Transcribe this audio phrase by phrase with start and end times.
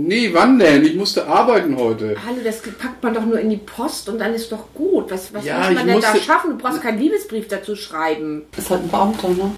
[0.00, 0.84] Nee, wann denn?
[0.84, 2.14] Ich musste arbeiten heute.
[2.24, 5.10] Hallo, das packt man doch nur in die Post und dann ist doch gut.
[5.10, 6.50] Was, was Ja, muss man denn da musste- schaffen?
[6.52, 8.44] Du brauchst keinen Liebesbrief dazu schreiben.
[8.56, 9.50] Ist halt ein Beamter, ne?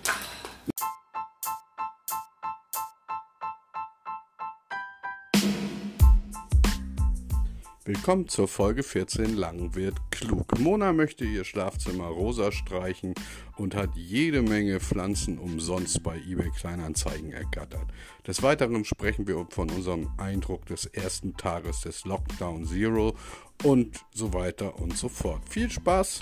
[7.92, 10.60] Willkommen zur Folge 14 Lang wird klug.
[10.60, 13.14] Mona möchte ihr Schlafzimmer rosa streichen
[13.56, 17.88] und hat jede Menge Pflanzen umsonst bei eBay Kleinanzeigen ergattert.
[18.24, 23.16] Des Weiteren sprechen wir von unserem Eindruck des ersten Tages des Lockdown Zero
[23.64, 25.40] und so weiter und so fort.
[25.48, 26.20] Viel Spaß!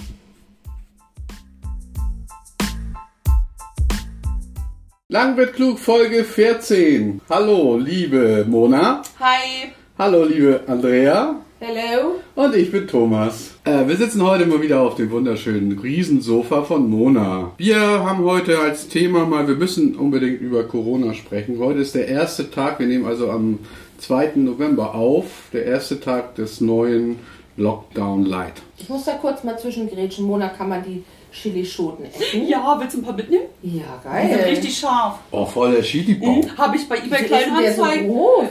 [5.11, 7.21] Lang wird klug, Folge 14.
[7.29, 9.03] Hallo, liebe Mona.
[9.21, 9.73] Hi.
[9.99, 11.45] Hallo, liebe Andrea.
[11.61, 12.21] Hello?
[12.37, 13.55] Und ich bin Thomas.
[13.65, 17.51] Äh, wir sitzen heute mal wieder auf dem wunderschönen Riesensofa von Mona.
[17.57, 21.59] Wir haben heute als Thema mal, wir müssen unbedingt über Corona sprechen.
[21.59, 23.59] Heute ist der erste Tag, wir nehmen also am
[23.99, 24.35] 2.
[24.37, 27.19] November auf, der erste Tag des neuen
[27.57, 28.63] Lockdown Light.
[28.79, 30.27] Ich muss da kurz mal zwischengrätschen.
[30.27, 32.47] Mona, kann man die Chilischoten essen?
[32.49, 33.45] Ja, willst du ein paar mitnehmen?
[33.63, 33.83] Ja,
[34.23, 34.49] Die sind geil.
[34.49, 35.19] richtig scharf.
[35.31, 36.41] Oh, voll der Chili-Baum.
[36.41, 36.59] Mhm.
[36.59, 38.09] Habe ich bei eBay so Kleinanzeigen.
[38.09, 38.47] groß?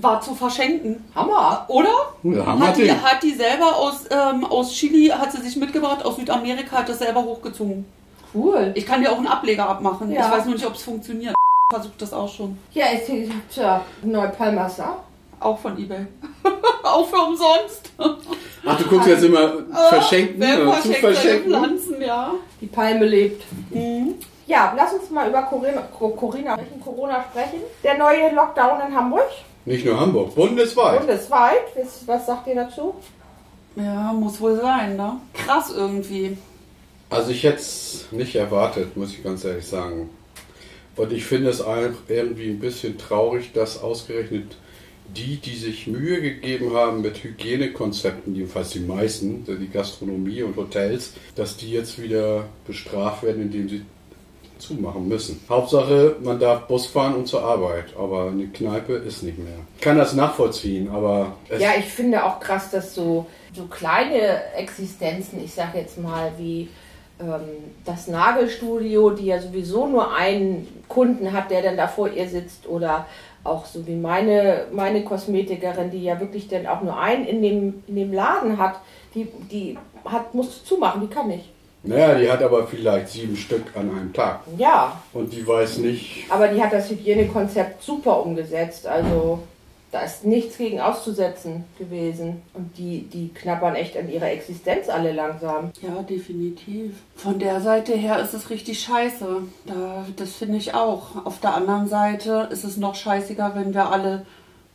[0.00, 1.04] War zu verschenken.
[1.14, 1.64] Hammer.
[1.68, 1.88] Oder?
[2.22, 6.04] Ja, Hammer Hat die, hat die selber aus, ähm, aus Chili, hat sie sich mitgebracht,
[6.04, 7.84] aus Südamerika, hat das selber hochgezogen.
[8.34, 8.72] Cool.
[8.74, 10.10] Ich kann dir auch einen Ableger abmachen.
[10.12, 10.26] Ja.
[10.26, 11.34] Ich weiß nur nicht, ob es funktioniert.
[11.72, 12.56] Versucht das auch schon.
[12.74, 14.98] Ja, ich ich- tja, Neupalmasser.
[15.40, 16.06] Auch von eBay.
[16.82, 17.90] auch für umsonst.
[18.64, 19.52] Ach, du guckst jetzt immer
[19.90, 21.50] verschenken Wer oder zu verschenken?
[21.52, 22.32] Pflanzen, ja.
[22.60, 23.42] Die Palme lebt.
[23.70, 24.14] Mhm.
[24.46, 27.60] Ja, lass uns mal über Corona, Co- Corona, sprechen, Corona sprechen.
[27.82, 29.26] Der neue Lockdown in Hamburg,
[29.64, 30.98] Nicht nur Hamburg, bundesweit.
[31.00, 31.62] bundesweit.
[31.74, 32.94] Was, was sagt ihr dazu?
[33.74, 35.20] Ja, muss wohl sein, ne?
[35.34, 36.38] Krass irgendwie.
[37.10, 40.10] Also ich hätte es nicht erwartet, muss ich ganz ehrlich sagen.
[40.96, 41.76] Und ich finde es auch
[42.08, 44.56] irgendwie ein bisschen traurig, dass ausgerechnet
[45.14, 51.12] die, die sich Mühe gegeben haben mit Hygienekonzepten, jedenfalls die meisten, die Gastronomie und Hotels,
[51.34, 53.82] dass die jetzt wieder bestraft werden, indem sie
[54.58, 55.40] zumachen müssen.
[55.48, 59.58] Hauptsache, man darf Bus fahren und zur Arbeit, aber eine Kneipe ist nicht mehr.
[59.76, 64.52] Ich kann das nachvollziehen, aber es Ja, ich finde auch krass, dass so, so kleine
[64.54, 66.68] Existenzen, ich sag jetzt mal wie
[67.20, 67.40] ähm,
[67.84, 72.66] das Nagelstudio, die ja sowieso nur einen Kunden hat, der dann da vor ihr sitzt,
[72.66, 73.06] oder
[73.48, 77.82] auch so wie meine, meine Kosmetikerin, die ja wirklich dann auch nur einen in dem,
[77.86, 78.80] in dem Laden hat,
[79.14, 81.50] die, die hat, muss zumachen, die kann nicht.
[81.82, 86.24] naja, die hat aber vielleicht sieben Stück an einem Tag Ja, und die weiß nicht,
[86.28, 89.40] aber die hat das Hygienekonzept super umgesetzt, also
[89.96, 92.42] da ist nichts gegen auszusetzen gewesen.
[92.52, 95.70] Und die, die knabbern echt an ihrer Existenz alle langsam.
[95.80, 96.92] Ja, definitiv.
[97.14, 99.42] Von der Seite her ist es richtig scheiße.
[99.64, 101.24] Da, das finde ich auch.
[101.24, 104.26] Auf der anderen Seite ist es noch scheißiger, wenn wir alle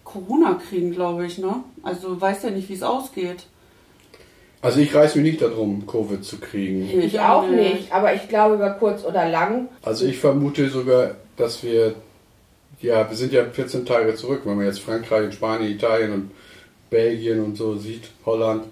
[0.04, 1.58] Corona kriegen, glaube ich, ne?
[1.84, 3.46] Also weiß ja nicht, wie es ausgeht.
[4.64, 6.90] Also ich reiß mich nicht darum, Covid zu kriegen.
[7.00, 9.70] Ich auch nicht, aber ich glaube über kurz oder lang.
[9.84, 11.94] Also ich vermute sogar, dass wir,
[12.82, 16.32] ja, wir sind ja 14 Tage zurück, wenn man jetzt Frankreich, Spanien, Italien und
[16.90, 18.66] Belgien und so sieht, Holland,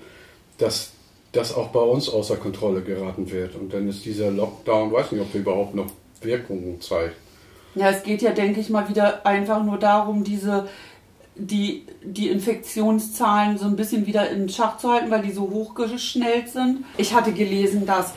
[0.57, 0.91] dass
[1.31, 3.55] das auch bei uns außer Kontrolle geraten wird.
[3.55, 7.15] Und dann ist dieser Lockdown, weiß nicht, ob der überhaupt noch Wirkungen zeigt.
[7.75, 10.67] Ja, es geht ja, denke ich mal, wieder einfach nur darum, diese
[11.39, 16.49] die, die Infektionszahlen so ein bisschen wieder in Schach zu halten, weil die so hochgeschnellt
[16.49, 16.83] sind.
[16.97, 18.13] Ich hatte gelesen, dass,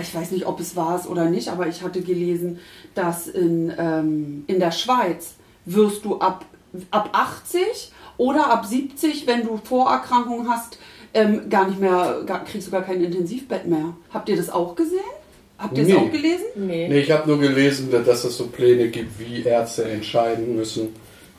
[0.00, 2.58] ich weiß nicht, ob es war es oder nicht, aber ich hatte gelesen,
[2.94, 6.44] dass in, ähm, in der Schweiz wirst du ab,
[6.90, 10.78] ab 80 oder ab 70, wenn du Vorerkrankungen hast,
[11.14, 13.94] ähm, gar nicht mehr, gar, kriegst du gar kein Intensivbett mehr.
[14.12, 15.00] Habt ihr das auch gesehen?
[15.58, 15.96] Habt ihr es Nee.
[15.96, 16.44] auch gelesen?
[16.56, 16.88] Nee.
[16.88, 20.88] Nee, ich habe nur gelesen, dass es so Pläne gibt, wie Ärzte entscheiden müssen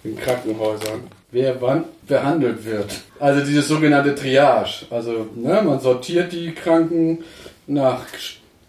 [0.03, 3.01] in Krankenhäusern, wer wann behandelt wird.
[3.19, 4.85] Also dieses sogenannte Triage.
[4.89, 7.23] Also ne, man sortiert die Kranken
[7.67, 8.01] nach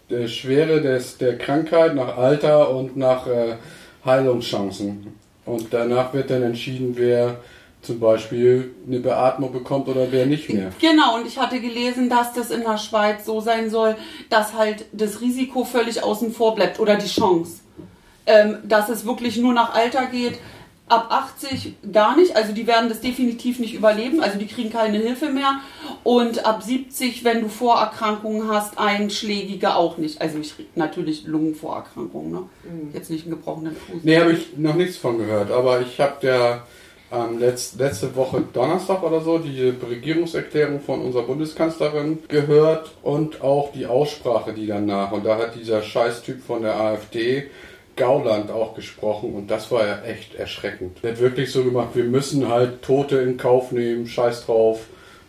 [0.09, 3.55] der Schwere des, der Krankheit, nach Alter und nach äh,
[4.05, 5.15] Heilungschancen.
[5.45, 7.37] Und danach wird dann entschieden, wer
[7.81, 10.71] zum Beispiel eine Beatmung bekommt oder wer nicht mehr.
[10.79, 13.95] Genau, und ich hatte gelesen, dass das in der Schweiz so sein soll,
[14.29, 17.59] dass halt das Risiko völlig außen vor bleibt oder die Chance.
[18.27, 20.39] Ähm, dass es wirklich nur nach Alter geht.
[20.87, 24.99] Ab 80 gar nicht, also die werden das definitiv nicht überleben, also die kriegen keine
[24.99, 25.61] Hilfe mehr.
[26.03, 30.21] Und ab 70, wenn du Vorerkrankungen hast, einschlägige auch nicht.
[30.21, 32.43] Also ich, natürlich Lungenvorerkrankungen, ne?
[32.93, 34.03] Jetzt nicht einen gebrochenen Fuß.
[34.03, 36.63] Nee, habe ich noch nichts von gehört, aber ich habe ja
[37.11, 43.71] ähm, letzt, letzte Woche Donnerstag oder so die Regierungserklärung von unserer Bundeskanzlerin gehört und auch
[43.71, 45.11] die Aussprache, die danach.
[45.11, 47.49] Und da hat dieser Scheißtyp von der AfD
[47.95, 50.97] Gauland auch gesprochen und das war ja echt erschreckend.
[51.01, 54.81] Er hat wirklich so gemacht, wir müssen halt Tote in Kauf nehmen, scheiß drauf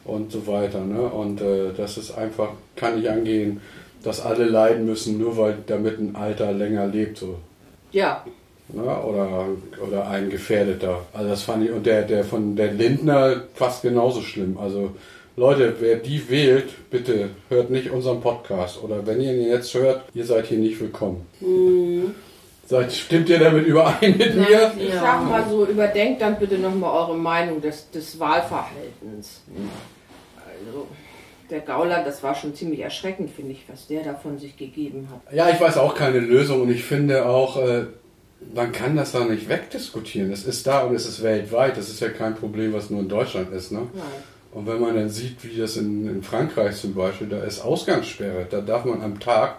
[0.05, 0.81] und so weiter.
[0.81, 1.03] Ne?
[1.03, 3.61] Und äh, das ist einfach, kann nicht angehen,
[4.03, 7.19] dass alle leiden müssen, nur weil damit ein Alter länger lebt.
[7.19, 7.39] So.
[7.93, 8.25] Ja.
[8.69, 8.83] Ne?
[8.83, 9.47] Oder,
[9.87, 11.03] oder ein Gefährdeter.
[11.13, 14.59] Also das fand ich, und der, der von der Lindner fast genauso schlimm.
[14.59, 14.93] Also
[15.37, 18.83] Leute, wer die wählt, bitte hört nicht unseren Podcast.
[18.83, 21.27] Oder wenn ihr ihn jetzt hört, ihr seid hier nicht willkommen.
[21.41, 22.15] Mhm.
[22.67, 24.73] Seid, stimmt ihr damit überein mit mir?
[24.77, 29.43] Ich sag mal so, überdenkt dann bitte nochmal eure Meinung des, des Wahlverhaltens.
[30.45, 30.89] Also,
[31.49, 35.09] der Gauland, das war schon ziemlich erschreckend, finde ich, was der da von sich gegeben
[35.13, 35.33] hat.
[35.33, 37.85] Ja, ich weiß auch keine Lösung und ich finde auch, äh,
[38.53, 40.33] man kann das da nicht wegdiskutieren.
[40.33, 41.77] Es ist da und es ist weltweit.
[41.77, 43.71] Das ist ja kein Problem, was nur in Deutschland ist.
[43.71, 43.83] Ne?
[43.95, 44.05] Nein.
[44.51, 48.47] Und wenn man dann sieht, wie das in, in Frankreich zum Beispiel, da ist Ausgangssperre,
[48.51, 49.59] da darf man am Tag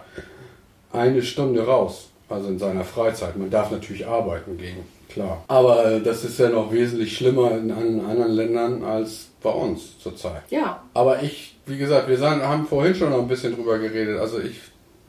[0.92, 3.36] eine Stunde raus also in seiner Freizeit.
[3.36, 4.78] Man darf natürlich arbeiten gehen,
[5.08, 5.44] klar.
[5.48, 10.42] Aber äh, das ist ja noch wesentlich schlimmer in anderen Ländern als bei uns zurzeit.
[10.50, 10.82] Ja.
[10.94, 14.20] Aber ich, wie gesagt, wir haben vorhin schon noch ein bisschen drüber geredet.
[14.20, 14.60] Also ich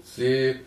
[0.04, 0.60] sehe,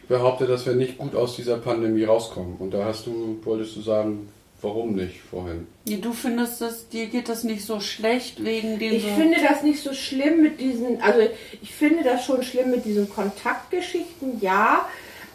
[0.00, 2.56] ich behaupte, dass wir nicht gut aus dieser Pandemie rauskommen.
[2.58, 4.28] Und da hast du, wolltest du sagen,
[4.60, 5.68] Warum nicht vorhin?
[5.84, 8.92] Du findest das, dir geht das nicht so schlecht wegen den.
[8.92, 11.20] Ich finde das nicht so schlimm mit diesen, also
[11.62, 14.84] ich finde das schon schlimm mit diesen Kontaktgeschichten, ja.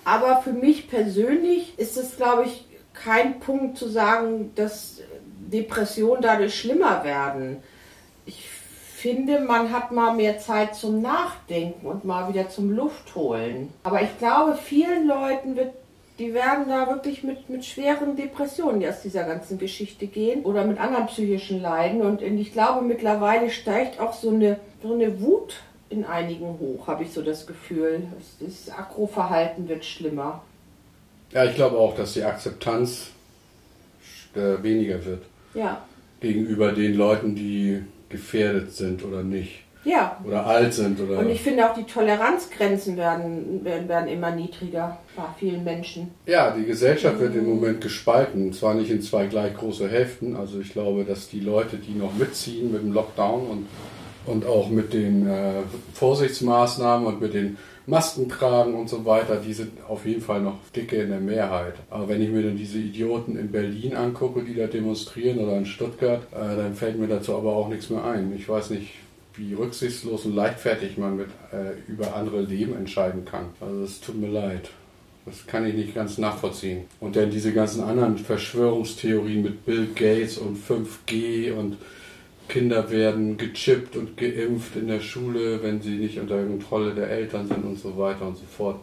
[0.05, 5.01] Aber für mich persönlich ist es, glaube ich, kein Punkt zu sagen, dass
[5.51, 7.57] Depressionen dadurch schlimmer werden.
[8.25, 13.73] Ich finde, man hat mal mehr Zeit zum Nachdenken und mal wieder zum Luft holen.
[13.83, 15.73] Aber ich glaube, vielen Leuten wird
[16.19, 20.63] die werden da wirklich mit, mit schweren Depressionen die aus dieser ganzen Geschichte gehen oder
[20.63, 22.01] mit anderen psychischen Leiden.
[22.01, 25.56] Und ich glaube, mittlerweile steigt auch so eine, so eine Wut
[25.94, 28.04] in einigen hoch, habe ich so das Gefühl.
[28.40, 30.42] Das Akroverhalten wird schlimmer.
[31.31, 33.12] Ja, ich glaube auch, dass die Akzeptanz
[34.36, 35.24] äh, weniger wird.
[35.54, 35.81] Ja.
[36.19, 39.63] Gegenüber den Leuten, die gefährdet sind oder nicht.
[39.86, 40.18] Ja.
[40.25, 41.00] Oder alt sind.
[41.00, 46.12] Oder Und ich finde auch, die Toleranzgrenzen werden, werden, werden immer niedriger bei vielen Menschen.
[46.25, 48.54] Ja, die Gesellschaft wird im Moment gespalten.
[48.54, 50.36] Zwar nicht in zwei gleich große Hälften.
[50.36, 53.68] Also ich glaube, dass die Leute, die noch mitziehen mit dem Lockdown und
[54.25, 55.61] und auch mit den äh,
[55.93, 60.57] Vorsichtsmaßnahmen und mit den Masken tragen und so weiter, die sind auf jeden Fall noch
[60.73, 61.73] dicke in der Mehrheit.
[61.89, 65.65] Aber wenn ich mir dann diese Idioten in Berlin angucke, die da demonstrieren oder in
[65.65, 68.33] Stuttgart, äh, dann fällt mir dazu aber auch nichts mehr ein.
[68.37, 68.91] Ich weiß nicht,
[69.35, 73.47] wie rücksichtslos und leichtfertig man mit, äh, über andere Leben entscheiden kann.
[73.59, 74.69] Also es tut mir leid.
[75.25, 76.85] Das kann ich nicht ganz nachvollziehen.
[76.99, 81.77] Und dann diese ganzen anderen Verschwörungstheorien mit Bill Gates und 5G und
[82.48, 87.48] Kinder werden gechippt und geimpft in der Schule, wenn sie nicht unter Kontrolle der Eltern
[87.48, 88.80] sind und so weiter und so fort.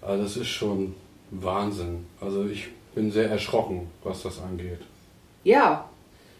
[0.00, 0.94] Also das ist schon
[1.30, 2.06] Wahnsinn.
[2.20, 4.80] Also ich bin sehr erschrocken, was das angeht.
[5.42, 5.88] Ja,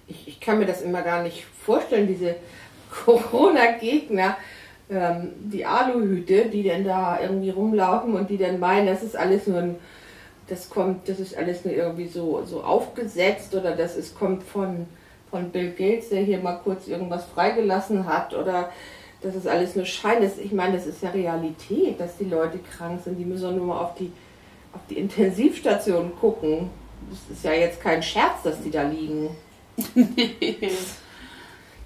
[0.06, 2.36] ich, ich kann mir das immer gar nicht vorstellen, diese
[3.04, 4.36] Corona-Gegner,
[4.90, 9.46] ähm, die Aluhüte, die denn da irgendwie rumlaufen und die dann meinen, das ist alles
[9.46, 9.76] nur ein,
[10.48, 14.86] das kommt, das ist alles nur irgendwie so, so aufgesetzt oder das ist, kommt von
[15.34, 18.70] von Bill Gates, der hier mal kurz irgendwas freigelassen hat oder
[19.20, 20.22] das ist alles nur Schein.
[20.22, 23.18] Das, ich meine, das ist ja Realität, dass die Leute krank sind.
[23.18, 24.12] Die müssen nur mal auf die,
[24.72, 26.70] auf die Intensivstation gucken.
[27.10, 29.30] Das ist ja jetzt kein Scherz, dass die da liegen.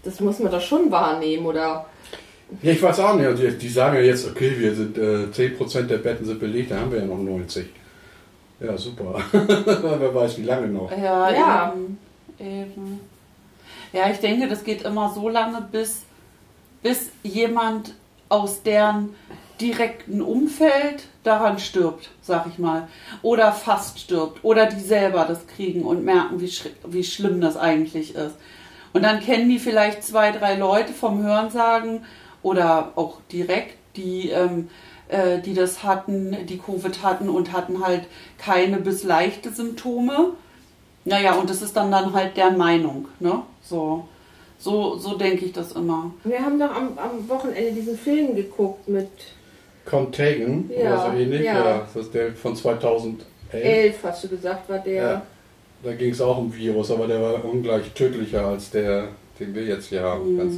[0.03, 1.87] das muss man doch schon wahrnehmen, oder?
[2.61, 3.29] Ja, ich weiß auch nicht.
[3.29, 6.81] Also die sagen ja jetzt, okay, wir sind äh, 10% der Betten sind belegt, da
[6.81, 7.67] haben wir ja noch 90.
[8.61, 9.23] Ja, super.
[9.33, 10.91] Wer weiß, wie lange noch.
[10.91, 11.73] Ja, ja.
[11.73, 11.99] Eben.
[12.39, 13.18] eben.
[13.93, 16.03] Ja, ich denke, das geht immer so lange, bis,
[16.83, 17.95] bis jemand
[18.29, 19.15] aus deren
[19.61, 22.89] direkten Umfeld daran stirbt, sag ich mal.
[23.23, 24.45] Oder fast stirbt.
[24.45, 26.53] Oder die selber das kriegen und merken, wie,
[26.87, 28.37] wie schlimm das eigentlich ist.
[28.93, 32.05] Und dann kennen die vielleicht zwei, drei Leute vom Hörensagen
[32.43, 34.69] oder auch direkt, die, ähm,
[35.09, 38.07] äh, die das hatten, die Covid hatten und hatten halt
[38.39, 40.33] keine bis leichte Symptome.
[41.09, 43.07] Naja, und das ist dann, dann halt der Meinung.
[43.21, 43.43] Ne?
[43.63, 44.07] So,
[44.59, 46.13] so, so denke ich das immer.
[46.25, 49.09] Wir haben doch am, am Wochenende diesen Film geguckt mit
[49.85, 51.43] Contagion ja, oder so ähnlich.
[51.43, 51.55] Ja.
[51.55, 51.79] ja.
[51.79, 53.25] das ist der von 2011.
[53.53, 55.03] Elf, hast du gesagt, war der.
[55.03, 55.23] Ja,
[55.83, 59.63] da ging es auch um Virus, aber der war ungleich tödlicher als der, den wir
[59.63, 60.35] jetzt hier haben.
[60.35, 60.39] Mhm.
[60.39, 60.57] Ganz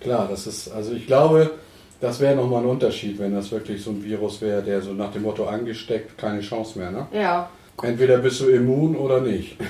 [0.00, 1.52] klar, das ist, also ich glaube,
[2.00, 5.12] das wäre nochmal ein Unterschied, wenn das wirklich so ein Virus wäre, der so nach
[5.12, 7.06] dem Motto angesteckt, keine Chance mehr, ne?
[7.12, 7.50] Ja.
[7.82, 9.56] Entweder bist du immun oder nicht.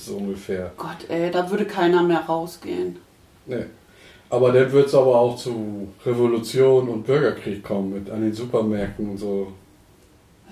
[0.00, 0.70] So ungefähr.
[0.76, 2.96] Gott, ey, da würde keiner mehr rausgehen.
[3.46, 3.64] Nee.
[4.30, 9.10] Aber dann wird es aber auch zu Revolution und Bürgerkrieg kommen mit an den Supermärkten
[9.10, 9.52] und so.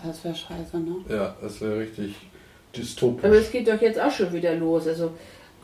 [0.04, 0.96] Das wäre scheiße, ne?
[1.08, 2.16] Ja, das wäre richtig
[2.76, 3.24] dystopisch.
[3.24, 4.86] Aber es geht doch jetzt auch schon wieder los.
[4.86, 5.12] Also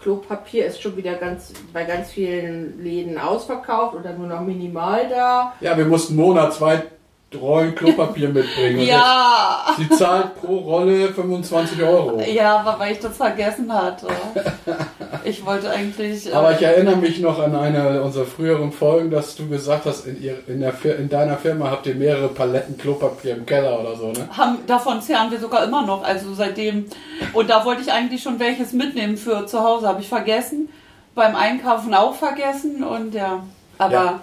[0.00, 5.54] Klopapier ist schon wieder ganz bei ganz vielen Läden ausverkauft oder nur noch minimal da.
[5.60, 6.82] Ja, wir mussten einen Monat zwei
[7.40, 8.80] Rollen Klopapier mitbringen.
[8.80, 12.20] Ja, jetzt- Sie zahlt pro Rolle 25 Euro.
[12.20, 14.08] ja, aber weil ich das vergessen hatte.
[15.24, 16.28] Ich wollte eigentlich.
[16.28, 20.06] äh, Aber ich erinnere mich noch an eine unserer früheren Folgen, dass du gesagt hast,
[20.06, 23.94] in, ihr, in, der, in deiner Firma habt ihr mehrere Paletten Klopapier im Keller oder
[23.94, 24.28] so, ne?
[24.36, 26.86] haben, davon zehren wir sogar immer noch, also seitdem.
[27.34, 30.68] Und da wollte ich eigentlich schon welches mitnehmen für zu Hause, habe ich vergessen.
[31.14, 33.44] Beim Einkaufen auch vergessen und ja.
[33.78, 34.20] Aber Ja.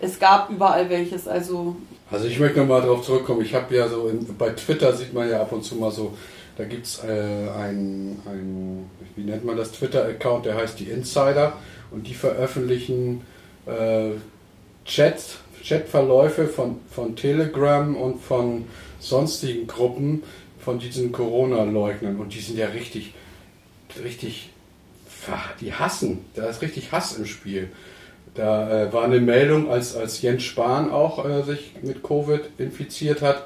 [0.00, 1.74] es gab überall welches, also
[2.10, 3.42] Also ich möchte nochmal darauf zurückkommen.
[3.42, 6.16] Ich habe ja so, in, bei Twitter sieht man ja ab und zu mal so,
[6.56, 11.54] da gibt es äh, einen, einen, wie nennt man das, Twitter-Account, der heißt die Insider
[11.90, 13.22] und die veröffentlichen
[13.66, 14.10] äh,
[14.84, 18.66] Chat, Chatverläufe von, von Telegram und von
[19.00, 20.22] sonstigen Gruppen
[20.60, 23.14] von diesen Corona-Leugnern und die sind ja richtig,
[24.02, 24.50] richtig,
[25.60, 27.68] die hassen, da ist richtig Hass im Spiel.
[28.36, 33.22] Da äh, war eine Meldung, als, als Jens Spahn auch äh, sich mit Covid infiziert
[33.22, 33.44] hat.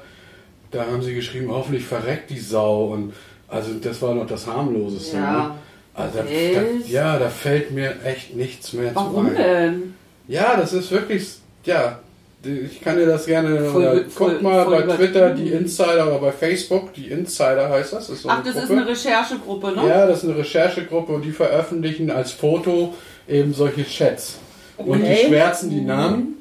[0.71, 2.85] Da haben sie geschrieben, hoffentlich verreckt die Sau.
[2.87, 3.13] Und
[3.47, 5.17] also das war noch das harmloseste.
[5.17, 5.31] Ja.
[5.31, 5.51] Ne?
[5.93, 9.35] Also da, da, ja, da fällt mir echt nichts mehr warum zu ein.
[9.37, 9.93] denn?
[10.27, 11.27] Ja, das ist wirklich,
[11.65, 11.99] ja,
[12.43, 16.19] ich kann dir das gerne, Voll- voll- guck mal voll bei Twitter, die Insider oder
[16.19, 18.09] bei Facebook, die Insider heißt das.
[18.09, 18.81] Ist so Ach, das ist Gruppe.
[18.81, 19.87] eine Recherchegruppe, ne?
[19.87, 22.93] Ja, das ist eine Recherchegruppe und die veröffentlichen als Foto
[23.27, 24.39] eben solche Chats.
[24.85, 26.35] Und die schwärzen die Namen.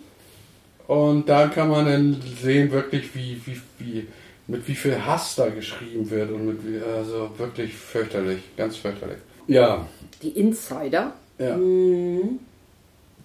[0.86, 4.06] Und da kann man dann sehen, wirklich, wie, wie, wie,
[4.48, 6.30] mit wie viel Hass da geschrieben wird.
[6.32, 9.18] Und mit wie, also wirklich fürchterlich, ganz fürchterlich.
[9.46, 9.86] Ja,
[10.22, 11.12] Die Insider.
[11.38, 11.56] ja.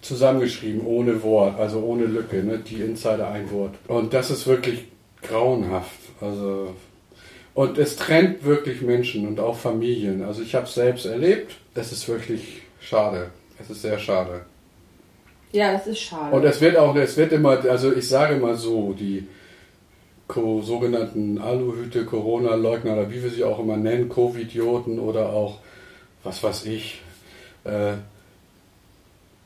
[0.02, 2.58] Zusammengeschrieben, ohne Wort, also ohne Lücke, ne?
[2.58, 3.74] die Insider ein Wort.
[3.88, 4.84] Und das ist wirklich
[5.22, 5.98] grauenhaft.
[6.20, 6.74] Also,
[7.54, 10.22] und es trennt wirklich Menschen und auch Familien.
[10.22, 11.56] Also ich habe es selbst erlebt.
[11.74, 13.30] Es ist wirklich schade.
[13.58, 14.42] Es ist sehr schade.
[15.52, 16.34] Ja, das ist schade.
[16.34, 19.26] Und es wird auch, es wird immer, also ich sage mal so, die
[20.28, 25.58] sogenannten Aluhüte, Corona-Leugner oder wie wir sie auch immer nennen, Covidioten oder auch,
[26.24, 27.00] was weiß ich,
[27.64, 27.92] äh,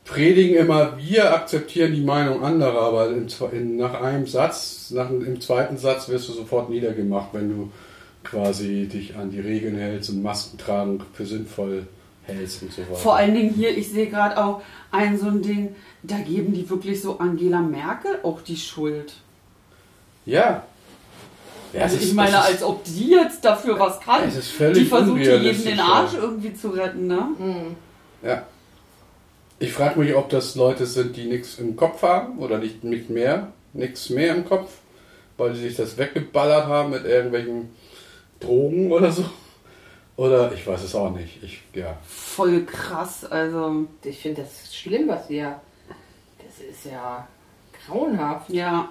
[0.05, 5.41] predigen immer, wir akzeptieren die Meinung anderer, aber in, in, nach einem Satz, nach, im
[5.41, 7.71] zweiten Satz wirst du sofort niedergemacht, wenn du
[8.25, 11.87] quasi dich an die Regeln hältst und Masken tragen für sinnvoll
[12.25, 12.95] hältst und so weiter.
[12.97, 16.69] Vor allen Dingen hier, ich sehe gerade auch ein so ein Ding, da geben die
[16.69, 19.13] wirklich so Angela Merkel auch die Schuld.
[20.25, 20.65] ja.
[21.73, 24.25] ja Also ich ist- meine, als ob die jetzt dafür was kann.
[24.27, 27.29] Es ist völlig die versucht hier jedem unrealistisch, den Arsch irgendwie zu retten, ne?
[27.39, 27.77] Hm.
[28.23, 28.47] Ja.
[29.59, 33.11] Ich frage mich, ob das Leute sind, die nichts im Kopf haben oder nicht, nicht
[33.11, 34.71] mehr, nichts mehr im Kopf,
[35.37, 37.69] weil sie sich das weggeballert haben mit irgendwelchen
[38.41, 39.25] Drogen oder so.
[40.21, 41.43] Oder ich weiß es auch nicht.
[41.43, 41.97] Ich, ja.
[42.07, 45.59] Voll krass, also Ich finde das schlimm, was wir.
[46.37, 47.27] Das ist ja
[47.87, 48.51] grauenhaft.
[48.51, 48.91] ja.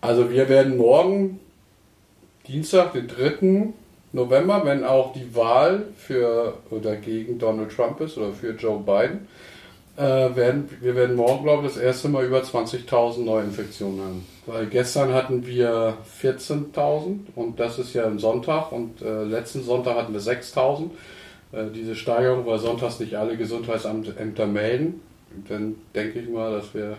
[0.00, 1.38] Also wir werden morgen,
[2.48, 3.72] Dienstag, den 3.
[4.12, 9.28] November, wenn auch die Wahl für oder gegen Donald Trump ist oder für Joe Biden,
[9.96, 14.26] äh, werden, wir werden morgen, glaube ich, das erste Mal über 20.000 Neuinfektionen haben.
[14.46, 19.96] Weil gestern hatten wir 14.000 und das ist ja ein Sonntag und äh, letzten Sonntag
[19.96, 20.90] hatten wir 6.000.
[21.52, 25.00] Äh, diese Steigerung, weil sonntags nicht alle Gesundheitsämter melden,
[25.48, 26.96] dann denke ich mal, dass wir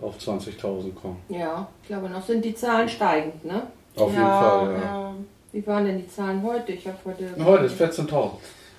[0.00, 1.18] auf 20.000 kommen.
[1.28, 3.62] Ja, ich glaube, noch sind die Zahlen steigend, ne?
[3.96, 4.80] Auf ja, jeden Fall, ja.
[4.80, 5.14] ja.
[5.52, 6.72] Wie waren denn die Zahlen heute?
[6.72, 7.44] Ich habe heute.
[7.44, 8.30] Heute ist 14.000.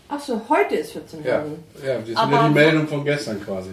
[0.09, 1.25] Achso, heute ist 14.000.
[1.25, 1.43] Ja,
[1.85, 3.71] ja, das Aber- ja die Meldung von gestern quasi.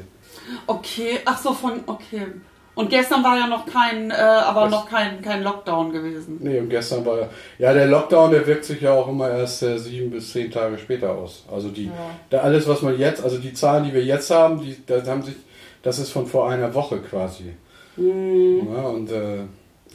[0.66, 2.26] Okay, ach so von, okay.
[2.75, 6.38] Und gestern war ja noch kein, äh, aber Das- noch kein, kein Lockdown gewesen.
[6.40, 7.28] Nee, und gestern war ja.
[7.58, 10.78] Ja, der Lockdown, der wirkt sich ja auch immer erst äh, sieben bis zehn Tage
[10.78, 11.44] später aus.
[11.52, 11.90] Also die,
[12.30, 15.22] da alles, was man jetzt, also die Zahlen, die wir jetzt haben, die, da haben
[15.22, 15.34] sich,
[15.82, 17.54] das ist von vor einer Woche quasi.
[17.96, 19.40] Ja, und äh,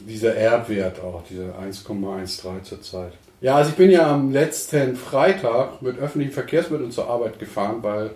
[0.00, 3.12] dieser R-Wert auch, diese 1,13 zurzeit.
[3.40, 8.10] Ja, also ich bin ja am letzten Freitag mit öffentlichen Verkehrsmitteln zur Arbeit gefahren, weil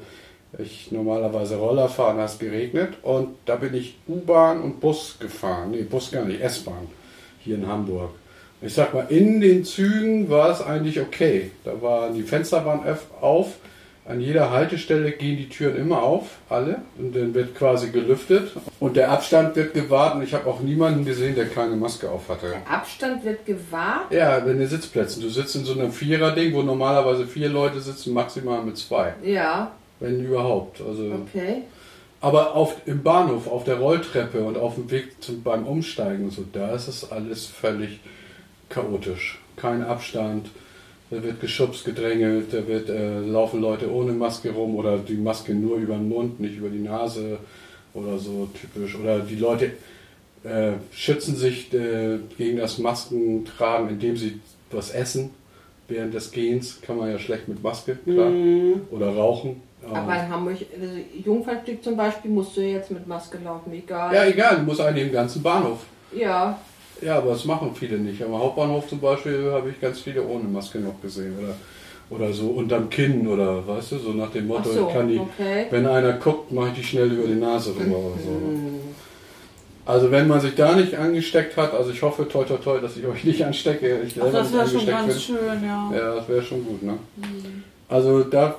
[0.59, 2.95] ich normalerweise Roller fahre es hat geregnet.
[3.03, 5.73] Und da bin ich U-Bahn und Bus gefahren.
[5.73, 6.89] Nee, Bus gar nicht, S-Bahn
[7.41, 8.11] hier in Hamburg.
[8.63, 11.51] Ich sag mal, in den Zügen war es eigentlich okay.
[11.65, 12.83] Da waren die Fenster waren
[13.21, 13.57] auf.
[14.11, 16.83] An jeder Haltestelle gehen die Türen immer auf, alle.
[16.99, 18.51] Und dann wird quasi gelüftet.
[18.81, 20.17] Und der Abstand wird gewahrt.
[20.17, 22.57] Und ich habe auch niemanden gesehen, der keine Maske auf hatte.
[22.69, 24.11] Abstand wird gewahrt.
[24.11, 25.23] Ja, in den Sitzplätzen.
[25.23, 29.15] Du sitzt in so einem Vierer-Ding, wo normalerweise vier Leute sitzen, maximal mit zwei.
[29.23, 30.81] Ja, Wenn überhaupt.
[30.81, 31.63] Also, okay.
[32.21, 36.45] aber auf, im Bahnhof, auf der Rolltreppe und auf dem Weg zum, beim Umsteigen so,
[36.53, 38.01] da ist es alles völlig
[38.71, 39.41] chaotisch.
[39.57, 40.51] Kein Abstand,
[41.11, 45.55] da wird geschubst, gedrängelt, da wird, äh, laufen Leute ohne Maske rum oder die Maske
[45.55, 47.39] nur über den Mund, nicht über die Nase
[47.95, 48.97] oder so typisch.
[48.97, 49.73] Oder die Leute
[50.45, 54.41] äh, schützen sich äh, gegen das Maskentragen, indem sie
[54.71, 55.31] was essen.
[55.89, 58.31] Während des Gehens kann man ja schlecht mit Maske, klar.
[58.93, 59.61] Oder rauchen.
[59.93, 64.15] Aber in Hamburg, also Jungfernstieg zum Beispiel, musst du jetzt mit Maske laufen, egal.
[64.15, 65.81] ja, egal, du musst eigentlich im ganzen Bahnhof.
[66.13, 66.61] Ja,
[67.03, 68.23] Ja, aber das machen viele nicht.
[68.23, 71.35] Am Hauptbahnhof zum Beispiel habe ich ganz viele ohne Maske noch gesehen.
[71.39, 71.55] Oder,
[72.11, 75.19] oder so unterm Kinn oder weißt du, so nach dem Motto, so, ich kann die,
[75.19, 75.67] okay.
[75.71, 78.41] wenn einer guckt, mache ich die schnell über die Nase rüber oder so.
[79.87, 82.97] Also wenn man sich da nicht angesteckt hat, also ich hoffe toi toi toi, dass
[82.97, 84.03] ich euch nicht anstecke.
[84.07, 85.21] Ich Ach, das wäre schon ganz bin.
[85.21, 85.91] schön, ja.
[85.93, 86.99] Ja, das wäre schon gut, ne?
[87.89, 88.57] Also da,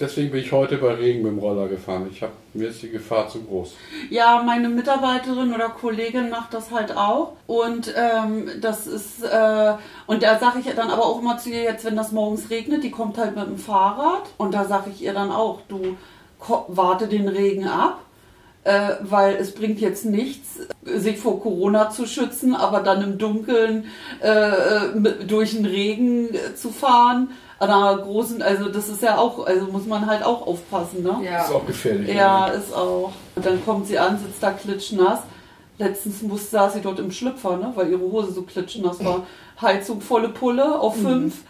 [0.00, 2.08] deswegen bin ich heute bei Regen mit dem Roller gefahren.
[2.10, 3.74] Ich habe mir ist die Gefahr zu groß.
[4.10, 7.32] Ja, meine Mitarbeiterin oder Kollegin macht das halt auch.
[7.46, 9.74] Und ähm, das ist, äh,
[10.06, 12.84] und da sage ich dann aber auch immer zu ihr, jetzt wenn das morgens regnet,
[12.84, 14.30] die kommt halt mit dem Fahrrad.
[14.36, 15.96] Und da sage ich ihr dann auch, du
[16.68, 18.00] warte den Regen ab.
[18.64, 23.86] Äh, weil es bringt jetzt nichts, sich vor Corona zu schützen, aber dann im Dunkeln
[24.20, 27.30] äh, mit, durch den Regen äh, zu fahren.
[27.60, 31.16] An einer großen, also das ist ja auch, also muss man halt auch aufpassen, ne?
[31.24, 31.44] ja.
[31.44, 32.14] Ist auch gefährlich.
[32.14, 33.12] Ja, ist auch.
[33.34, 35.20] Und dann kommt sie an, sitzt da klitschnass.
[35.76, 37.72] Letztens musste, saß sie dort im Schlüpfer, ne?
[37.74, 39.26] weil ihre Hose so klitschnass war.
[39.60, 41.42] Heizung volle Pulle auf fünf.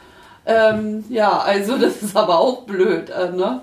[0.47, 3.11] Ähm, ja, also das ist aber auch blöd.
[3.11, 3.61] Äh, ne?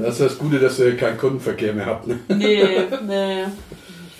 [0.00, 2.06] Das ist das Gute, dass ihr keinen Kundenverkehr mehr habt.
[2.06, 2.20] Ne?
[2.28, 3.44] Nee, nee.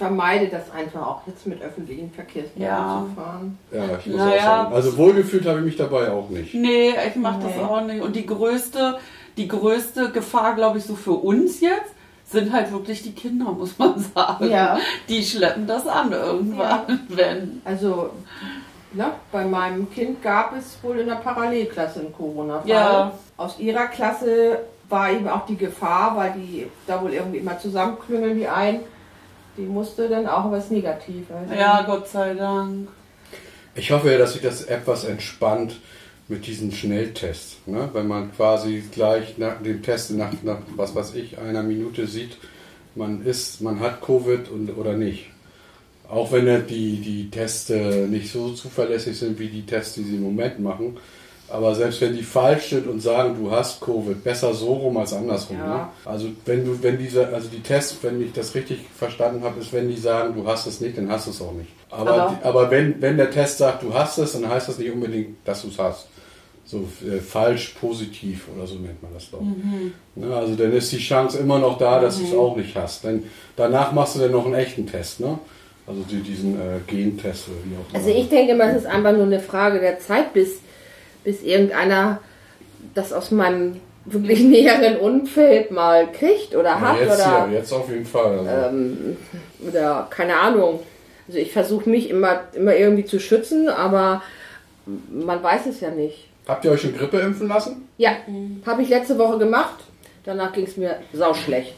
[0.01, 3.05] Ich vermeide das einfach auch jetzt mit öffentlichen Verkehrsmitteln Ja.
[3.05, 3.59] zu fahren.
[3.73, 4.37] Ja, ich muss Naja.
[4.37, 4.75] auch sagen.
[4.77, 6.55] Also wohlgefühlt habe ich mich dabei auch nicht.
[6.55, 7.63] Nee, ich mach das Nee.
[7.65, 8.01] auch nicht.
[8.01, 8.97] Und die größte,
[9.37, 11.93] die größte Gefahr, glaube ich, so für uns jetzt,
[12.27, 14.49] sind halt wirklich die Kinder, muss man sagen.
[14.49, 14.79] Ja.
[15.09, 17.61] Die schleppen das an irgendwann, wenn.
[17.65, 18.11] Also,
[18.93, 22.69] ne, bei meinem Kind gab es wohl in der Parallelklasse einen Corona-Fall.
[22.71, 23.13] Ja.
[23.37, 28.39] Aus ihrer Klasse war eben auch die Gefahr, weil die da wohl irgendwie immer zusammenklüngeln,
[28.39, 28.79] die ein.
[29.59, 31.25] Die musste dann auch was negativ.
[31.31, 32.89] Also, Ja, Gott sei Dank.
[33.75, 35.81] Ich hoffe ja, dass sich das etwas entspannt
[36.29, 37.59] mit diesen Schnelltests.
[37.67, 37.89] Ne?
[37.93, 42.39] Wenn man quasi gleich nach dem Test nach, nach was weiß ich, einer Minute sieht,
[42.95, 45.27] man ist, man hat Covid und, oder nicht.
[46.09, 50.05] Auch wenn ja die, die Tests äh, nicht so zuverlässig sind wie die Tests, die
[50.05, 50.97] sie im Moment machen.
[51.51, 55.13] Aber selbst wenn die falsch sind und sagen, du hast Covid, besser so rum als
[55.15, 55.57] andersrum.
[55.59, 55.67] Ja.
[55.77, 55.89] Ne?
[56.05, 59.73] Also wenn du, wenn diese, also die Tests, wenn ich das richtig verstanden habe, ist,
[59.73, 61.71] wenn die sagen, du hast es nicht, dann hast du es auch nicht.
[61.91, 64.79] Aber, Aber- die, aber wenn, wenn der Test sagt, du hast es, dann heißt das
[64.79, 66.07] nicht unbedingt, dass du es hast.
[66.67, 69.41] So äh, falsch positiv oder so nennt man das doch.
[69.41, 73.05] Ne, also dann ist die Chance immer noch da, dass du es auch nicht hast.
[73.05, 73.23] Denn
[73.57, 75.39] danach machst du dann noch einen echten Test, ne?
[75.87, 77.99] Also die, diesen äh, Gentest oder wie auch immer.
[78.07, 80.59] Also ich denke mal, es ist einfach nur eine Frage der Zeit, bis,
[81.25, 82.21] bis irgendeiner
[82.95, 87.73] das aus meinem wirklich näheren Umfeld mal kriegt oder ja, hat jetzt, oder, ja, jetzt
[87.73, 88.39] auf jeden Fall.
[88.39, 89.17] Also, ähm,
[89.67, 90.81] oder keine Ahnung.
[91.27, 94.23] Also ich versuche mich immer, immer irgendwie zu schützen, aber
[95.11, 96.27] man weiß es ja nicht.
[96.47, 97.87] Habt ihr euch schon Grippe impfen lassen?
[97.99, 98.13] Ja,
[98.65, 99.75] habe ich letzte Woche gemacht.
[100.25, 101.75] Danach ging es mir sauschlecht.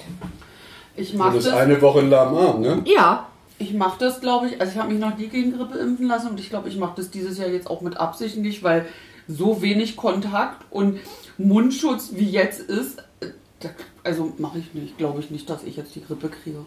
[0.96, 1.54] Ich Du mach bist das.
[1.54, 2.82] eine Woche lahm Arm, ne?
[2.84, 3.26] Ja,
[3.58, 6.28] Ich mache das, glaube ich, also ich habe mich noch nie gegen Grippe impfen lassen
[6.30, 8.86] und ich glaube, ich mache das dieses Jahr jetzt auch mit Absicht nicht, weil
[9.30, 10.98] so wenig Kontakt und
[11.38, 13.68] Mundschutz wie jetzt ist, äh,
[14.04, 16.58] also mache ich nicht, glaube ich nicht, dass ich jetzt die Grippe kriege.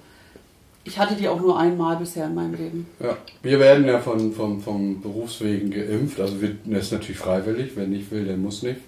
[0.85, 2.87] Ich hatte die auch nur einmal bisher in meinem Leben.
[2.99, 3.15] Ja.
[3.41, 6.19] Wir werden ja von, von, vom Berufswegen geimpft.
[6.19, 7.71] Also wir, das ist natürlich freiwillig.
[7.75, 8.81] Wer nicht will, der muss nicht.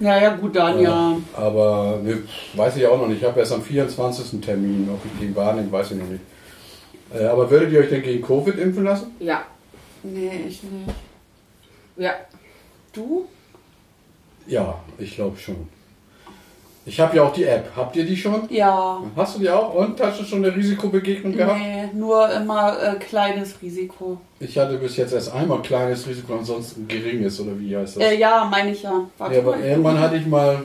[0.00, 1.14] Ja, ja, gut, dann ja.
[1.36, 2.22] Aber ne,
[2.54, 3.20] weiß ich auch noch nicht.
[3.20, 4.40] Ich habe erst am 24.
[4.40, 4.88] Termin.
[4.90, 6.22] Ob ich den wahrnehme, weiß ich noch nicht.
[7.14, 9.08] Äh, aber würdet ihr euch denn gegen Covid impfen lassen?
[9.20, 9.44] ja,
[10.02, 10.94] Nee, ich nicht.
[11.98, 12.12] ja.
[12.92, 13.26] Du?
[14.46, 15.68] Ja, ich glaube schon.
[16.84, 17.70] Ich habe ja auch die App.
[17.76, 18.48] Habt ihr die schon?
[18.50, 19.00] Ja.
[19.14, 19.72] Hast du die auch?
[19.72, 21.60] Und hast du schon eine Risikobegegnung gehabt?
[21.60, 24.20] Nee, nur immer äh, kleines Risiko.
[24.40, 28.02] Ich hatte bis jetzt erst einmal kleines Risiko, ansonsten geringes, oder wie heißt das?
[28.02, 29.06] Äh, ja, meine ich ja.
[29.16, 29.64] Warte ja, aber mal.
[29.64, 30.64] irgendwann hatte ich mal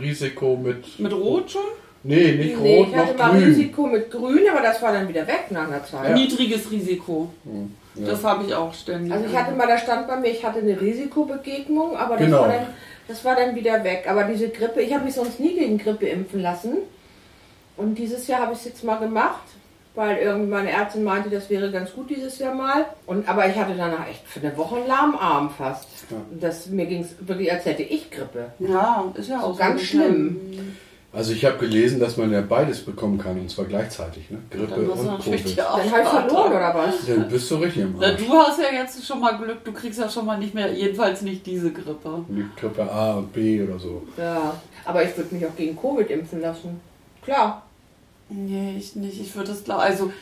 [0.00, 0.98] Risiko mit.
[0.98, 1.62] Mit Rot schon?
[2.04, 3.44] Nee, nicht Nee, rot, ich hatte noch mal grün.
[3.44, 6.08] Risiko mit Grün, aber das war dann wieder weg nach einer Zeit.
[6.10, 6.14] Ja.
[6.14, 7.30] Niedriges Risiko.
[7.44, 8.06] Hm, ja.
[8.06, 9.12] Das habe ich auch ständig.
[9.12, 12.40] Also ich hatte mal, da stand bei mir, ich hatte eine Risikobegegnung, aber das, Genau.
[12.42, 12.66] war, dann,
[13.08, 14.06] das war dann wieder weg.
[14.08, 16.78] Aber diese Grippe, ich habe mich sonst nie gegen Grippe impfen lassen.
[17.76, 19.42] Und dieses Jahr habe ich es jetzt mal gemacht,
[19.94, 22.84] weil irgendwie meine Ärztin meinte, das wäre ganz gut dieses Jahr mal.
[23.06, 25.88] Und, aber ich hatte danach echt für eine Woche einen lahmen Arm fast.
[26.10, 26.16] Ja.
[26.40, 28.52] Das, mir ging es wirklich, als hätte ich Grippe.
[28.60, 30.76] Ja, ist ja So auch ganz so schlimm.
[31.10, 34.38] Also ich habe gelesen, dass man ja beides bekommen kann und zwar gleichzeitig, ne?
[34.50, 35.58] Grippe du und Covid.
[35.58, 37.06] Dann habe ich verloren, oder was?
[37.06, 38.18] Dann bist du richtig im Na, Arsch.
[38.18, 41.22] du hast ja jetzt schon mal Glück, du kriegst ja schon mal nicht mehr, jedenfalls
[41.22, 42.24] nicht diese Grippe.
[42.28, 44.02] Die Grippe A und B oder so.
[44.18, 46.78] Ja, aber ich würde mich auch gegen Covid impfen lassen.
[47.22, 47.62] Klar.
[48.28, 49.18] Nee, ich nicht.
[49.20, 49.80] Ich würde es glauben.
[49.80, 50.12] Also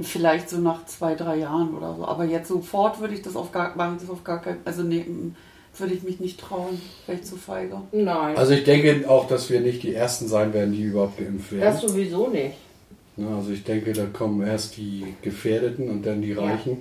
[0.00, 2.06] vielleicht so nach zwei, drei Jahren oder so.
[2.06, 4.60] Aber jetzt sofort würde ich das auf gar, mache ich das auf gar keinen.
[4.64, 5.34] Also nee, mm,
[5.80, 6.80] würde ich mich nicht trauen.
[7.08, 7.80] Ich zu feige.
[7.92, 8.36] Nein.
[8.36, 11.58] Also ich denke auch, dass wir nicht die Ersten sein werden, die überhaupt geimpft das
[11.60, 11.88] werden.
[11.88, 12.54] sowieso nicht.
[13.16, 16.40] Ne, Also ich denke, da kommen erst die Gefährdeten und dann die Ja.
[16.42, 16.78] Reichen.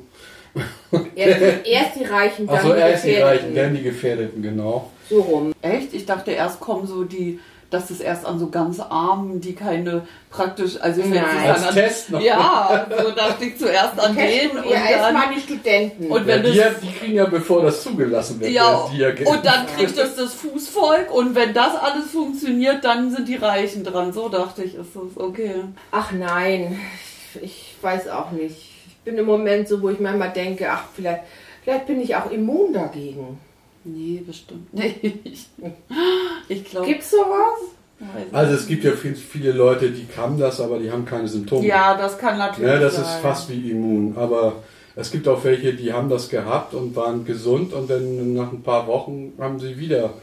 [1.16, 3.46] Erst, erst die Reichen, dann Achso, die erst die Gefährdeten.
[3.48, 4.90] Reichen, dann die Gefährdeten, genau.
[5.10, 5.54] So rum.
[5.62, 5.94] Echt?
[5.94, 7.40] Ich dachte erst kommen so die,
[7.76, 11.26] dass es erst an so ganz Armen, die keine praktisch, also ich Nein.
[11.26, 12.22] Als sagen, an, Test noch.
[12.22, 14.88] Ja, so dachte ich zuerst an den Testen und dann.
[14.88, 16.12] erstmal die Studenten.
[16.12, 19.46] Und Ja, wenn die, das die kriegen ja, bevor das zugelassen wird, Ja, ja und
[19.46, 24.14] dann kriegt es das Fußvolk und wenn das alles funktioniert, dann sind die Reichen dran.
[24.14, 25.56] So dachte ich, ist das okay.
[25.92, 26.80] ach nein,
[27.42, 28.72] ich weiß auch nicht.
[28.88, 31.24] Ich bin im Moment so, wo ich manchmal denke, ach, vielleicht,
[31.64, 33.38] vielleicht bin ich auch immun dagegen.
[33.86, 35.50] Nee, bestimmt nicht.
[36.48, 36.88] Ich glaube.
[36.88, 37.60] Gibt's sowas?
[38.34, 41.66] Also es gibt ja viel- viele Leute, die haben das, aber die haben keine Symptome.
[41.66, 43.06] Ja, das kann natürlich Ja, das sein.
[43.06, 44.16] ist fast wie immun.
[44.18, 44.58] Aber
[44.96, 48.62] es gibt auch welche, die haben das gehabt und waren gesund und dann nach ein
[48.62, 50.14] paar Wochen haben sie wieder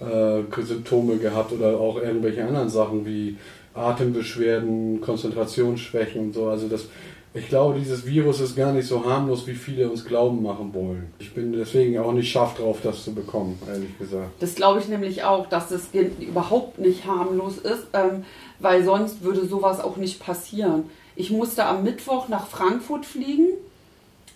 [0.00, 3.36] äh, Symptome gehabt oder auch irgendwelche anderen Sachen wie
[3.74, 6.46] Atembeschwerden, Konzentrationsschwächen und so.
[6.48, 6.86] Also das,
[7.34, 11.12] ich glaube, dieses Virus ist gar nicht so harmlos, wie viele uns glauben machen wollen.
[11.18, 14.30] Ich bin deswegen auch nicht scharf drauf, das zu bekommen, ehrlich gesagt.
[14.40, 15.88] Das glaube ich nämlich auch, dass das
[16.20, 18.24] überhaupt nicht harmlos ist, ähm,
[18.58, 20.84] weil sonst würde sowas auch nicht passieren.
[21.16, 23.48] Ich musste am Mittwoch nach Frankfurt fliegen,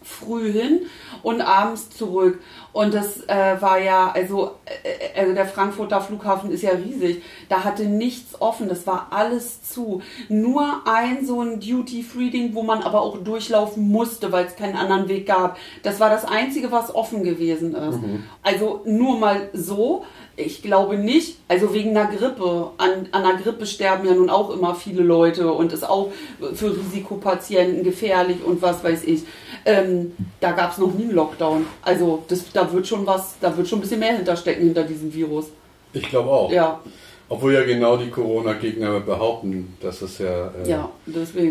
[0.04, 0.80] früh hin
[1.22, 2.40] und abends zurück.
[2.72, 7.22] Und das äh, war ja, also, äh, also der Frankfurter Flughafen ist ja riesig.
[7.48, 10.02] Da hatte nichts offen, das war alles zu.
[10.28, 15.08] Nur ein so ein Duty-Free-Ding, wo man aber auch durchlaufen musste, weil es keinen anderen
[15.08, 15.58] Weg gab.
[15.82, 17.98] Das war das Einzige, was offen gewesen ist.
[18.42, 20.04] Also nur mal so.
[20.36, 22.70] Ich glaube nicht, also wegen einer Grippe.
[22.78, 26.10] An, an einer Grippe sterben ja nun auch immer viele Leute und ist auch
[26.54, 29.24] für Risikopatienten gefährlich und was weiß ich.
[29.66, 31.66] Ähm, da gab es noch nie einen Lockdown.
[31.82, 35.12] Also das, da wird schon was, da wird schon ein bisschen mehr hinterstecken hinter diesem
[35.12, 35.46] Virus.
[35.92, 36.50] Ich glaube auch.
[36.50, 36.80] Ja,
[37.28, 40.90] Obwohl ja genau die Corona-Gegner behaupten, dass es ja, äh, ja,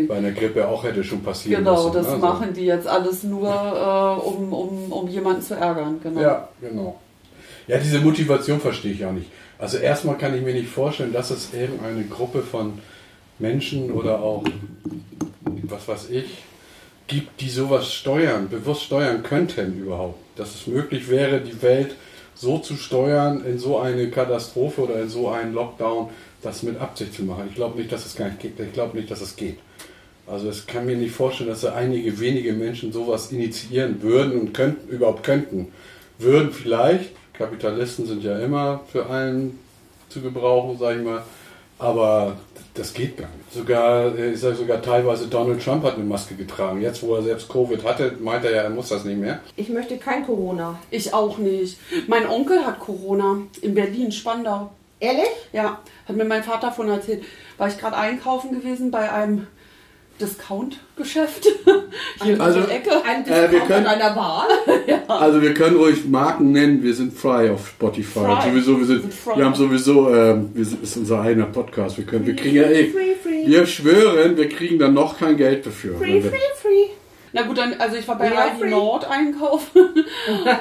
[0.08, 1.94] bei einer Grippe auch hätte schon passieren Genau, müssen.
[1.94, 2.16] das ne?
[2.18, 6.00] machen die jetzt alles nur, äh, um, um, um jemanden zu ärgern.
[6.02, 6.20] Genau.
[6.20, 6.98] Ja, genau.
[7.66, 9.28] Ja, diese Motivation verstehe ich auch nicht.
[9.58, 12.78] Also erstmal kann ich mir nicht vorstellen, dass es irgendeine Gruppe von
[13.38, 14.44] Menschen oder auch,
[15.62, 16.26] was weiß ich,
[17.06, 20.18] gibt, die sowas steuern, bewusst steuern könnten überhaupt.
[20.36, 21.94] Dass es möglich wäre, die Welt
[22.34, 26.08] so zu steuern in so eine Katastrophe oder in so einen Lockdown,
[26.42, 27.44] das mit Absicht zu machen.
[27.48, 28.58] Ich glaube nicht, dass es gar nicht geht.
[28.58, 29.58] Ich glaube nicht, dass es geht.
[30.26, 34.54] Also es kann mir nicht vorstellen, dass da einige wenige Menschen sowas initiieren würden und
[34.54, 35.68] könnten, überhaupt könnten.
[36.18, 39.58] Würden vielleicht, Kapitalisten sind ja immer für allen
[40.08, 41.22] zu gebrauchen, sage ich mal,
[41.78, 42.36] aber
[42.74, 43.52] das geht gar nicht.
[43.52, 46.80] Sogar, ich sage sogar teilweise Donald Trump hat eine Maske getragen.
[46.80, 49.40] Jetzt, wo er selbst Covid hatte, meint er ja, er muss das nicht mehr.
[49.56, 50.78] Ich möchte kein Corona.
[50.90, 51.78] Ich auch nicht.
[52.06, 54.70] Mein Onkel hat Corona in Berlin, Spandau.
[55.00, 55.28] Ehrlich?
[55.52, 57.24] Ja, hat mir mein Vater von erzählt.
[57.58, 59.46] War ich gerade einkaufen gewesen bei einem
[60.20, 61.46] Discount-Geschäft
[62.22, 62.90] hier Also- in der Ecke.
[63.04, 64.46] Ein Äh, wir Discount können- deiner Wahl?
[65.08, 68.20] Also wir können ruhig Marken nennen, wir sind frei auf Spotify.
[68.20, 68.50] Frei.
[68.50, 71.98] Sowieso, wir, sind, Wir wir haben sowieso, ähm, wir sind, ist unser eigener Podcast.
[71.98, 73.46] Wir können, wir kriegen ja eh, Free, free.
[73.46, 75.96] wir schwören, wir kriegen dann noch kein Geld dafür.
[75.98, 76.86] Free, free, free.
[77.34, 78.68] Na gut, dann, also ich war bei Aldi.
[78.68, 79.80] Nord einkaufen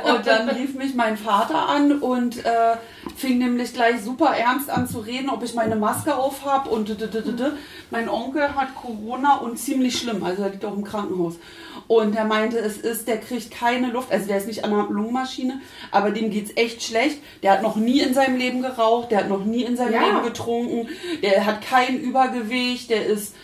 [0.04, 2.78] und dann rief mich mein Vater an und äh,
[3.18, 6.88] fing nämlich gleich super ernst an zu reden, ob ich meine Maske auf habe und
[6.88, 7.52] d- d- d-
[7.90, 11.36] mein Onkel hat Corona und ziemlich schlimm, also er liegt auch im Krankenhaus.
[11.88, 14.84] Und er meinte, es ist, der kriegt keine Luft, also der ist nicht an der
[14.90, 15.60] Lungenmaschine,
[15.92, 17.20] aber dem geht's echt schlecht.
[17.44, 20.06] Der hat noch nie in seinem Leben geraucht, der hat noch nie in seinem Ja.
[20.06, 20.88] Leben getrunken,
[21.22, 23.36] der hat kein Übergewicht, der ist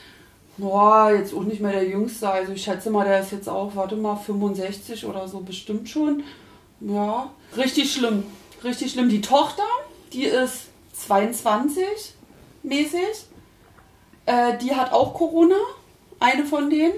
[0.58, 2.30] Boah, jetzt auch nicht mehr der Jüngste.
[2.30, 6.24] Also ich schätze mal, der ist jetzt auch, warte mal, 65 oder so bestimmt schon.
[6.80, 8.24] Ja, richtig schlimm.
[8.64, 9.10] Richtig schlimm.
[9.10, 9.64] Die Tochter,
[10.14, 11.84] die ist 22
[12.64, 13.26] mäßig.
[14.26, 15.56] Äh, die hat auch Corona.
[16.20, 16.94] Eine von denen.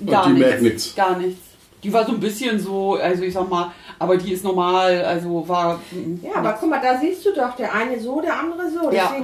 [0.00, 0.94] die merkt nichts.
[0.94, 1.40] Gar nichts.
[1.84, 5.46] Die war so ein bisschen so, also ich sag mal, aber die ist normal, also
[5.46, 5.80] war.
[6.22, 8.90] Ja, aber guck mal, da siehst du doch, der eine so, der andere so.
[8.90, 9.14] Ja.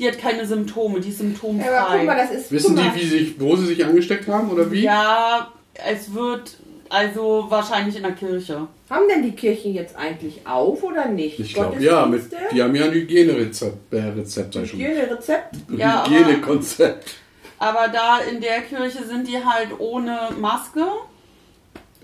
[0.00, 1.70] Die hat keine Symptome, die ist symptomfrei.
[1.70, 2.50] ja, aber guck mal, das ist.
[2.50, 4.80] Wissen die, wie sich, wo sie sich angesteckt haben oder wie?
[4.82, 6.56] Ja, es wird,
[6.88, 8.66] Also wahrscheinlich in der Kirche.
[8.88, 11.38] Haben denn die Kirchen jetzt eigentlich auf oder nicht?
[11.38, 14.80] Ich glaube, ja, mit, die haben ja ein Hygienerezept, äh, Rezept, sag ich schon.
[14.80, 15.54] Hygienerezept?
[15.76, 17.14] Ja, aber- Hygienekonzept.
[17.58, 20.82] Aber da in der Kirche sind die halt ohne Maske,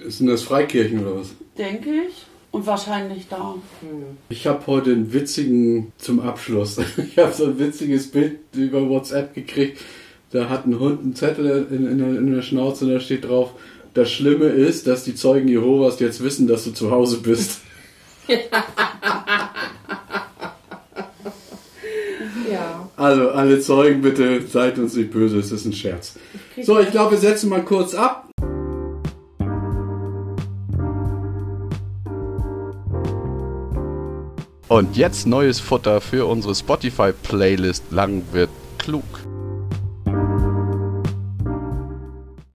[0.07, 1.29] Sind das Freikirchen oder was?
[1.59, 2.27] denke ich.
[2.57, 3.55] Und wahrscheinlich da.
[4.31, 9.35] Ich habe heute einen witzigen, zum Abschluss, ich habe so ein witziges Bild über WhatsApp
[9.35, 9.79] gekriegt.
[10.31, 13.29] Da hat ein Hund einen Zettel in, in, der- in der Schnauze und da steht
[13.29, 13.51] drauf,
[13.95, 17.61] das Schlimme ist, dass die Zeugen Jehovas jetzt wissen, dass du zu Hause bist.
[22.51, 22.89] Ja.
[22.97, 26.15] Also alle Zeugen, bitte seid uns nicht böse, es ist ein Scherz.
[26.63, 28.26] So, ich glaube, wir setzen mal kurz ab.
[34.69, 39.05] Und jetzt neues Futter für unsere Spotify-Playlist Lang wird klug.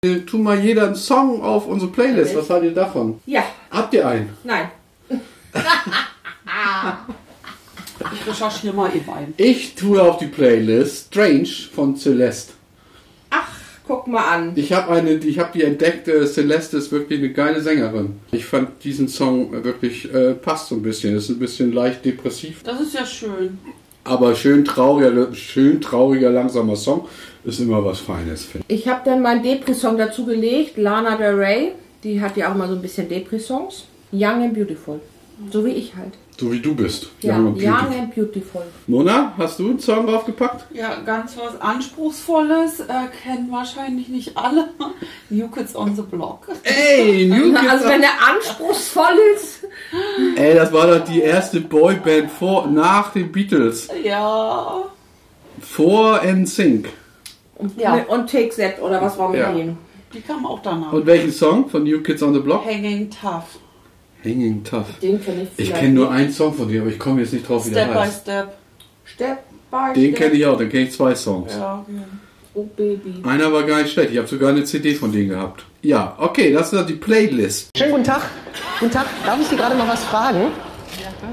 [0.05, 2.35] Äh, Tu mal jeder einen Song auf unsere Playlist.
[2.35, 3.21] Was haltet ihr davon?
[3.27, 4.31] Ja, Habt ihr einen?
[4.45, 4.71] nein.
[8.15, 9.35] Ich recherchiere mal eben ein.
[9.37, 12.55] Ich tue auf die Playlist Strange von Celeste.
[13.91, 14.53] Guck mal an.
[14.55, 16.07] Ich habe eine, ich habe die entdeckt.
[16.07, 18.21] äh, Celeste ist wirklich eine geile Sängerin.
[18.31, 21.17] Ich fand diesen Song wirklich äh, passt so ein bisschen.
[21.17, 23.59] Ist ein bisschen leicht depressiv, Das ist ja schön.
[24.05, 27.09] aber schön trauriger, schön trauriger langsamer Song
[27.43, 28.45] ist immer was Feines.
[28.45, 30.77] Finde Ich habe dann meinen Depri-Song dazu gelegt.
[30.79, 31.73] Lana Del Rey.
[32.05, 33.87] Die hat ja auch mal so ein bisschen Depri-Songs.
[34.13, 35.01] Young and Beautiful.
[35.51, 36.13] So wie ich halt.
[36.41, 37.11] So wie du bist.
[37.21, 37.99] Ja, Young and Young Beautiful.
[38.01, 38.63] and Beautiful.
[38.87, 40.75] Mona, hast du einen Song draufgepackt?
[40.75, 42.81] Ja, ganz was Anspruchsvolles.
[42.81, 42.85] Äh,
[43.23, 44.71] kennen wahrscheinlich nicht alle.
[45.29, 46.49] New Kids on the Block.
[46.63, 49.67] Ey, New Kids Also wenn er anspruchsvoll ist.
[50.37, 53.89] Ey, das war doch die erste Boyband vor, nach den Beatles.
[54.03, 54.85] Ja.
[55.61, 56.89] Vor NSYNC.
[57.77, 58.03] Ja.
[58.09, 59.53] Und Take That oder was war mit Ja.
[59.53, 59.77] denen?
[60.15, 60.91] Die kam auch danach.
[60.95, 62.65] Und welchen Song von New Kids on the Block?
[62.65, 63.59] Hanging Tough.
[64.25, 64.87] Hanging Tough.
[65.03, 67.49] Den kenne ich Ich kenne nur einen Song von dir, aber ich komme jetzt nicht
[67.49, 68.21] drauf, wie der Step by heißt.
[68.23, 68.49] Step.
[69.05, 69.39] Step
[69.71, 70.17] by Den Step.
[70.17, 71.53] kenne ich auch, dann kenne ich zwei Songs.
[71.55, 71.85] Ja.
[72.55, 73.23] Oh Baby.
[73.25, 75.65] Einer war gar nicht schlecht, ich habe sogar eine CD von denen gehabt.
[75.83, 77.71] Ja, okay, das ist die Playlist.
[77.77, 78.23] Schönen guten Tag.
[78.81, 79.07] Guten Tag.
[79.25, 80.49] Darf ich Sie gerade mal was fragen?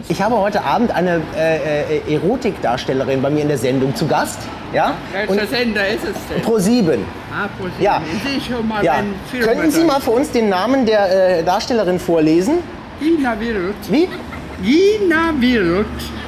[0.09, 4.39] Ich habe heute Abend eine äh, äh, Erotikdarstellerin bei mir in der Sendung zu Gast.
[4.73, 4.95] Ja?
[5.13, 6.41] Welcher Sender ist es denn?
[6.41, 7.05] Pro 7.
[7.31, 7.83] Ah, Pro sieben.
[7.83, 8.01] Ja.
[8.13, 9.03] Ich sehe schon mal, Ja.
[9.31, 12.59] Filme Könnten Sie mal für uns den Namen der äh, Darstellerin vorlesen?
[12.99, 13.75] Gina Wild.
[13.89, 14.09] Wie?
[14.61, 15.85] Gina Wild.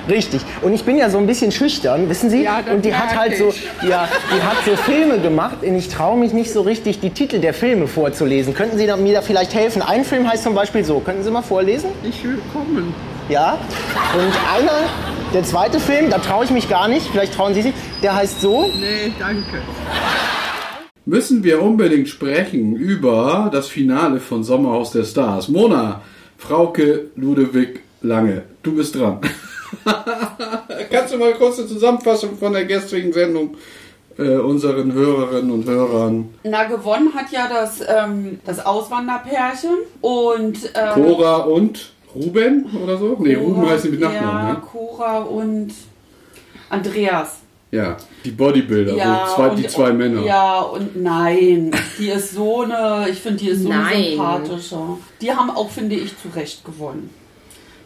[0.08, 0.42] Richtig.
[0.62, 2.44] Und ich bin ja so ein bisschen schüchtern, wissen Sie?
[2.44, 3.68] Ja, das und die hat halt so, ich.
[3.88, 7.40] ja, die hat so Filme gemacht und ich traue mich nicht so richtig, die Titel
[7.40, 8.54] der Filme vorzulesen.
[8.54, 9.82] Könnten Sie mir da vielleicht helfen?
[9.82, 11.00] Ein Film heißt zum Beispiel so.
[11.00, 11.92] Könnten Sie mal vorlesen?
[12.04, 12.94] Ich will kommen.
[13.30, 13.58] Ja.
[14.16, 14.90] Und einer,
[15.34, 17.08] der zweite Film, da traue ich mich gar nicht.
[17.12, 17.74] Vielleicht trauen Sie sich.
[18.02, 18.72] Der heißt so.
[18.80, 19.62] Nee, danke.
[21.06, 25.48] Müssen wir unbedingt sprechen über das Finale von Sommerhaus der Stars.
[25.50, 26.02] Mona,
[26.38, 29.20] Frauke, Ludewig, Lange, du bist dran.
[30.92, 33.56] Kannst du mal kurz eine Zusammenfassung von der gestrigen Sendung
[34.18, 39.78] äh, unseren Hörerinnen und Hörern Na, gewonnen hat ja das, ähm, das Auswanderpärchen.
[40.02, 40.72] Und.
[40.76, 43.18] Ähm, Cora und Ruben oder so?
[43.20, 44.62] Nee, Ruben heißt sie mit Nachnamen, Ja, ne?
[44.72, 45.74] Cora und
[46.70, 47.38] Andreas.
[47.72, 50.24] Ja, die Bodybuilder, Ja, so zwei, und, die zwei Männer.
[50.24, 51.72] Ja, und nein.
[52.00, 54.04] Die ist so eine, ich finde, die ist so eine Nein.
[54.10, 54.78] sympathische.
[55.22, 57.12] Die haben auch, finde ich, zu Recht gewonnen.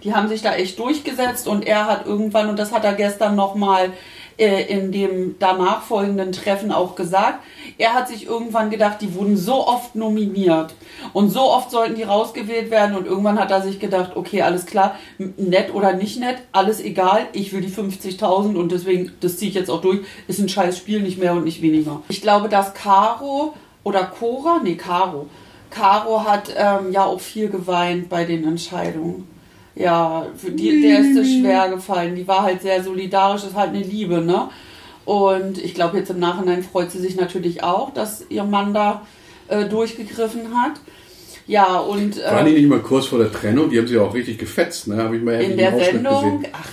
[0.04, 3.36] Die haben sich da echt durchgesetzt und er hat irgendwann, und das hat er gestern
[3.36, 3.94] nochmal
[4.38, 7.40] äh, in dem danach folgenden Treffen auch gesagt,
[7.78, 10.74] er hat sich irgendwann gedacht, die wurden so oft nominiert
[11.14, 14.66] und so oft sollten die rausgewählt werden und irgendwann hat er sich gedacht, okay, alles
[14.66, 14.96] klar,
[15.38, 19.56] nett oder nicht nett, alles egal, ich will die 50.000 und deswegen, das ziehe ich
[19.56, 22.02] jetzt auch durch, ist ein scheiß Spiel, nicht mehr und nicht weniger.
[22.10, 25.28] Ich glaube, dass Caro oder Cora, nee, Caro,
[25.70, 29.33] Caro hat ähm, ja auch viel geweint bei den Entscheidungen.
[29.76, 32.16] Ja, für die, der ist es schwer gefallen.
[32.16, 34.50] Die war halt sehr solidarisch, ist halt eine Liebe, ne?
[35.06, 39.06] Und ich glaube, jetzt im Nachhinein freut sie sich natürlich auch, dass ihr Mann da
[39.48, 40.80] äh, durchgegriffen hat.
[41.46, 43.70] Ja, und Waren die äh, nicht mal kurz vor der Trennung?
[43.70, 44.98] Die haben sie auch richtig fetzt, ne?
[44.98, 46.54] Habe ich mal in der Sendung, gesehen.
[46.54, 46.70] ach,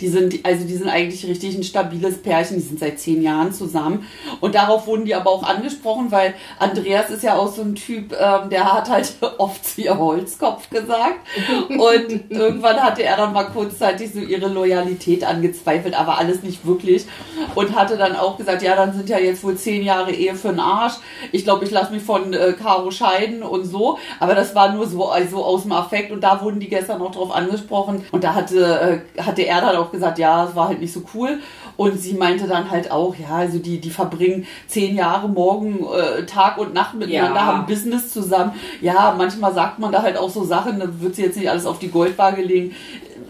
[0.00, 3.52] die sind, also die sind eigentlich richtig ein stabiles Pärchen, die sind seit zehn Jahren
[3.52, 4.06] zusammen.
[4.40, 8.12] Und darauf wurden die aber auch angesprochen, weil Andreas ist ja auch so ein Typ,
[8.12, 11.20] ähm, der hat halt oft zu ihr Holzkopf gesagt.
[11.68, 17.06] Und irgendwann hatte er dann mal kurzzeitig so ihre Loyalität angezweifelt, aber alles nicht wirklich.
[17.54, 20.48] Und hatte dann auch gesagt, ja, dann sind ja jetzt wohl zehn Jahre Ehe für
[20.48, 20.94] den Arsch.
[21.32, 23.98] Ich glaube, ich lasse mich von äh, Caro scheiden und so.
[24.18, 27.12] Aber das war nur so also aus dem Affekt und da wurden die gestern auch
[27.12, 28.04] drauf angesprochen.
[28.12, 31.02] Und da hatte, äh, hatte er dann auch gesagt, ja, es war halt nicht so
[31.14, 31.38] cool.
[31.76, 36.26] Und sie meinte dann halt auch, ja, also die, die verbringen zehn Jahre morgen äh,
[36.26, 37.46] Tag und Nacht miteinander, Ja.
[37.46, 38.52] haben Business zusammen.
[38.80, 41.66] Ja, manchmal sagt man da halt auch so Sachen, da wird sie jetzt nicht alles
[41.66, 42.74] auf die Goldwaage legen.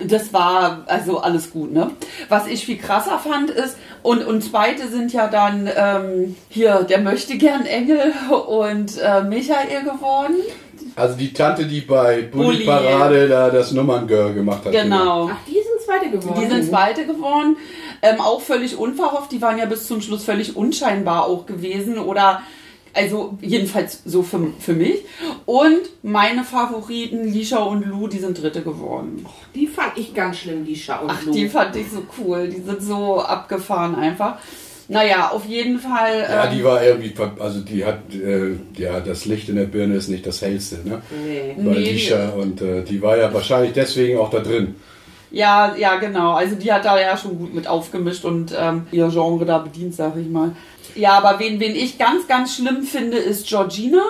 [0.02, 1.90] Das war also alles gut, ne?
[2.30, 7.00] Was ich viel krasser fand ist, und, und zweite sind ja dann ähm, hier der
[7.00, 8.14] möchte gern Engel
[8.48, 10.36] und äh, Michael geworden.
[10.96, 12.64] Also die Tante, die bei Bully.
[12.64, 14.72] Parade da das Nummerngirl gemacht hat.
[14.72, 15.30] Genau.
[15.30, 15.59] Ach, die
[15.90, 16.40] Zweite geworden.
[16.40, 17.56] Die sind Zweite geworden.
[18.02, 19.32] Ähm, auch völlig unverhofft.
[19.32, 21.98] Die waren ja bis zum Schluss völlig unscheinbar auch gewesen.
[21.98, 22.42] Oder,
[22.94, 25.04] also jedenfalls so für, für mich.
[25.46, 29.26] Und meine Favoriten, Lisha und Lou, die sind Dritte geworden.
[29.54, 31.32] Die fand ich ganz schlimm, die Schau und Ach, Lou.
[31.32, 32.48] die fand ich so cool.
[32.48, 34.38] Die sind so abgefahren einfach.
[34.88, 36.26] Naja, auf jeden Fall.
[36.28, 39.94] Ja, ähm, die war irgendwie, also die hat, äh, ja, das Licht in der Birne
[39.94, 41.00] ist nicht das hellste, ne?
[41.24, 41.54] Nee.
[41.56, 44.74] Bei Nee, Lisha und äh, die war ja wahrscheinlich deswegen auch da drin.
[45.30, 46.32] Ja, ja, genau.
[46.32, 49.94] Also die hat da ja schon gut mit aufgemischt und ähm, ihr Genre da bedient,
[49.94, 50.52] sag ich mal.
[50.94, 54.02] Ja, aber wen, wen ich ganz, ganz schlimm finde, ist Georgina.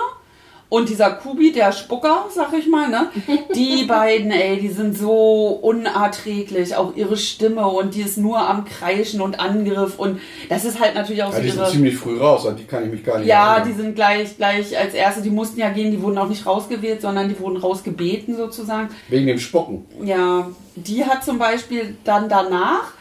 [0.71, 3.07] Und dieser Kubi, der Spucker, sag ich mal, ne?
[3.55, 6.77] Die beiden, ey, die sind so unerträglich.
[6.77, 9.99] Auch ihre Stimme und die ist nur am Kreischen und Angriff.
[9.99, 12.63] Und das ist halt natürlich auch Ja, so die sind ziemlich früh raus, an die
[12.63, 13.77] kann ich mich gar nicht Ja, die erinnern.
[13.81, 17.27] sind gleich, gleich als erste, die mussten ja gehen, die wurden auch nicht rausgewählt, sondern
[17.27, 18.87] die wurden rausgebeten sozusagen.
[19.09, 19.85] Wegen dem Spucken.
[20.05, 22.93] Ja, die hat zum Beispiel dann danach,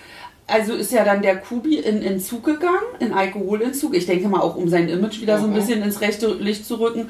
[0.51, 3.95] also ist ja dann der Kubi in Entzug gegangen, in Alkoholentzug.
[3.95, 6.81] Ich denke mal auch, um sein Image wieder so ein bisschen ins rechte Licht zu
[6.81, 7.09] rücken.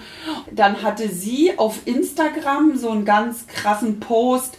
[0.50, 4.56] Dann hatte sie auf Instagram so einen ganz krassen Post.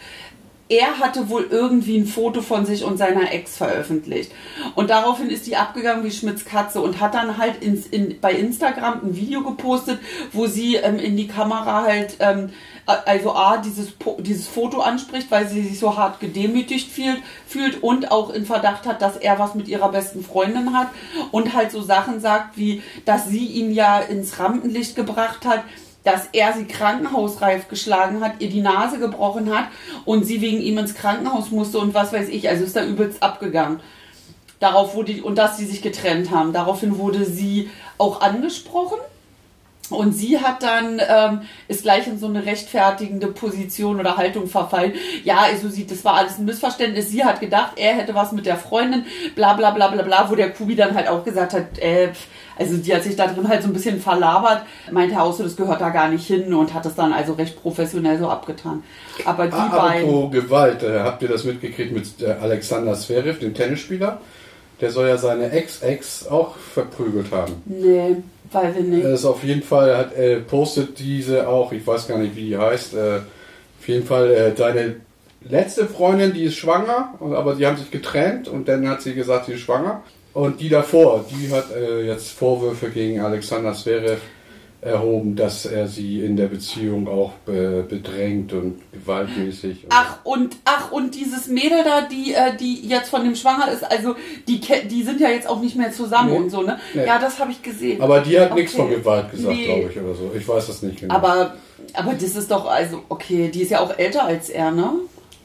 [0.70, 4.32] Er hatte wohl irgendwie ein Foto von sich und seiner Ex veröffentlicht.
[4.76, 8.32] Und daraufhin ist die abgegangen wie Schmitz Katze und hat dann halt ins, in, bei
[8.32, 10.00] Instagram ein Video gepostet,
[10.32, 12.52] wo sie ähm, in die Kamera halt, ähm,
[13.06, 18.12] also A, dieses, dieses Foto anspricht, weil sie sich so hart gedemütigt fühlt, fühlt und
[18.12, 20.88] auch in Verdacht hat, dass er was mit ihrer besten Freundin hat
[21.32, 25.63] und halt so Sachen sagt, wie, dass sie ihn ja ins Rampenlicht gebracht hat,
[26.04, 29.65] dass er sie krankenhausreif geschlagen hat, ihr die Nase gebrochen hat
[30.06, 32.49] und sie wegen ihm ins Krankenhaus musste und was weiß ich.
[32.49, 33.80] Also ist da übelst abgegangen.
[34.60, 36.54] Darauf wurde, und dass sie sich getrennt haben.
[36.54, 38.97] Daraufhin wurde sie auch angesprochen.
[39.91, 44.93] Und sie hat dann, ähm, ist gleich in so eine rechtfertigende Position oder Haltung verfallen.
[45.23, 47.10] Ja, also sie, das war alles ein Missverständnis.
[47.10, 50.36] Sie hat gedacht, er hätte was mit der Freundin, bla bla bla bla bla, wo
[50.36, 52.10] der Kubi dann halt auch gesagt hat, äh,
[52.58, 55.56] also die hat sich da drin halt so ein bisschen verlabert, meinte auch so, das
[55.56, 58.84] gehört da gar nicht hin und hat es dann also recht professionell so abgetan.
[59.25, 60.08] Aber die Ah, beiden.
[60.10, 64.21] apropos Gewalt, äh, habt ihr das mitgekriegt mit äh, Alexander Zverev, dem Tennisspieler?
[64.80, 67.62] Der soll ja seine Ex-Ex auch verprügelt haben.
[67.65, 68.17] Nee,
[68.54, 69.04] weiß ich nicht.
[69.04, 72.58] Ist auf jeden Fall, hat, äh, postet diese auch, ich weiß gar nicht, wie die
[72.58, 73.20] heißt, äh,
[73.80, 74.98] auf jeden Fall äh, seine
[75.48, 79.46] letzte Freundin, die ist schwanger, aber die haben sich getrennt und dann hat sie gesagt,
[79.48, 80.04] sie ist schwanger.
[80.34, 84.22] Und die davor, die hat äh, jetzt Vorwürfe gegen Alexander Zverev
[84.82, 89.84] erhoben, dass er sie in der Beziehung auch be bedrängt und gewaltmäßig.
[89.84, 93.72] und- Ach und ach und dieses Mädel da, die äh, die jetzt von dem schwanger
[93.72, 94.15] ist, also
[94.48, 96.38] die die sind ja jetzt auch nicht mehr zusammen Nee.
[96.38, 96.80] und so ne?
[96.94, 97.06] Nee.
[97.06, 98.02] Ja, das habe ich gesehen.
[98.02, 98.62] aber die hat Okay.
[98.62, 99.65] nichts von Gewalt gesagt, Nee.
[99.65, 100.32] glaube ich, oder so.
[100.36, 101.13] Ich weiß das nicht genau.
[101.13, 101.54] Aber
[101.94, 104.91] aber das ist doch also okay, die ist ja auch älter als er, ne?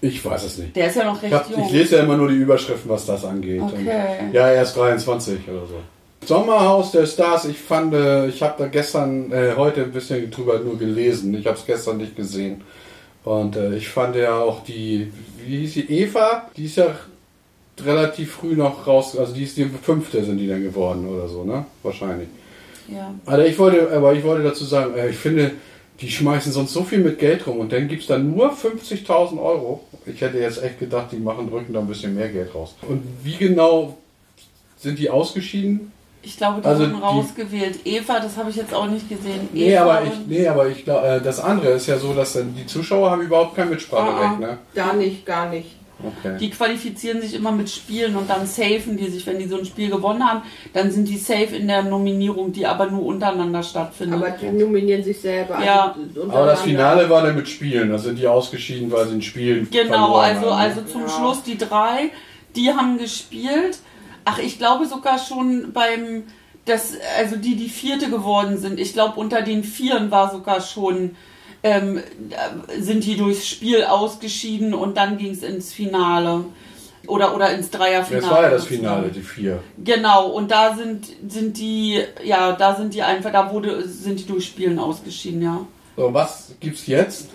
[0.00, 0.76] ich weiß es nicht.
[0.76, 1.64] Der ist ja noch Ich, recht hab, jung.
[1.66, 3.60] ich lese ja immer nur die Überschriften, was das angeht.
[3.60, 3.88] Okay.
[4.20, 5.74] Und, ja, er ist 23 oder so.
[6.24, 10.58] Sommerhaus der Stars, ich fand, äh, ich habe da gestern, äh, heute ein bisschen drüber
[10.58, 11.34] nur gelesen.
[11.34, 12.62] Ich habe es gestern nicht gesehen.
[13.24, 15.12] Und äh, ich fand ja auch die,
[15.44, 16.94] wie hieß sie, Eva, die ist ja
[17.80, 21.44] relativ früh noch raus, also die ist die fünfte sind die dann geworden oder so,
[21.44, 21.66] ne?
[21.82, 22.28] Wahrscheinlich.
[22.88, 23.14] ja.
[23.26, 25.52] Also ich wollte, aber ich wollte dazu sagen, äh, ich finde,
[26.00, 29.42] die schmeißen sonst so viel mit Geld rum und dann gibt es dann nur 50.000
[29.42, 29.82] Euro.
[30.04, 32.74] Ich hätte jetzt echt gedacht, die machen, drücken da ein bisschen mehr Geld raus.
[32.82, 33.96] Und wie genau
[34.76, 35.92] sind die ausgeschieden?
[36.26, 37.78] Ich glaube, die Also wurden die- rausgewählt.
[37.84, 39.48] Eva, das habe ich jetzt auch nicht gesehen.
[39.52, 42.32] Nee, Eva aber ich, nee, aber ich glaube, äh, das andere ist ja so, dass
[42.32, 44.58] dann die Zuschauer haben überhaupt kein Mitspracherecht, ne?
[44.74, 45.70] Da nicht, gar nicht.
[46.02, 46.36] Okay.
[46.38, 49.64] Die qualifizieren sich immer mit Spielen und dann safen die sich, wenn die so ein
[49.64, 50.42] Spiel gewonnen haben,
[50.74, 54.20] dann sind die safe in der Nominierung, die aber nur untereinander stattfindet.
[54.20, 55.58] Aber die nominieren sich selber.
[55.64, 55.94] Ja.
[55.96, 56.60] also Aber das.
[56.62, 60.24] Finale war dann mit Spielen, da sind die ausgeschieden, weil sie ein Spiel Genau, verloren
[60.36, 60.60] also, haben.
[60.60, 61.08] also zum Ja.
[61.08, 62.10] Schluss die drei,
[62.54, 63.78] die haben gespielt.
[64.26, 66.24] Ach, ich glaube sogar schon beim,
[66.64, 68.80] das, also die, die vierte geworden sind.
[68.80, 71.14] Ich glaube, unter den Vieren war sogar schon,
[71.62, 76.44] ähm, äh, sind die durchs Spiel ausgeschieden und dann ging es ins Finale.
[77.06, 78.20] Oder, oder ins Dreierfinale.
[78.20, 79.62] Das war ja das Finale, die vier.
[79.78, 84.26] Genau, und da sind, sind die, ja, da sind die einfach, da wurde, sind die
[84.26, 85.64] durch Spielen ausgeschieden, ja.
[85.96, 87.28] So, was gibt's jetzt?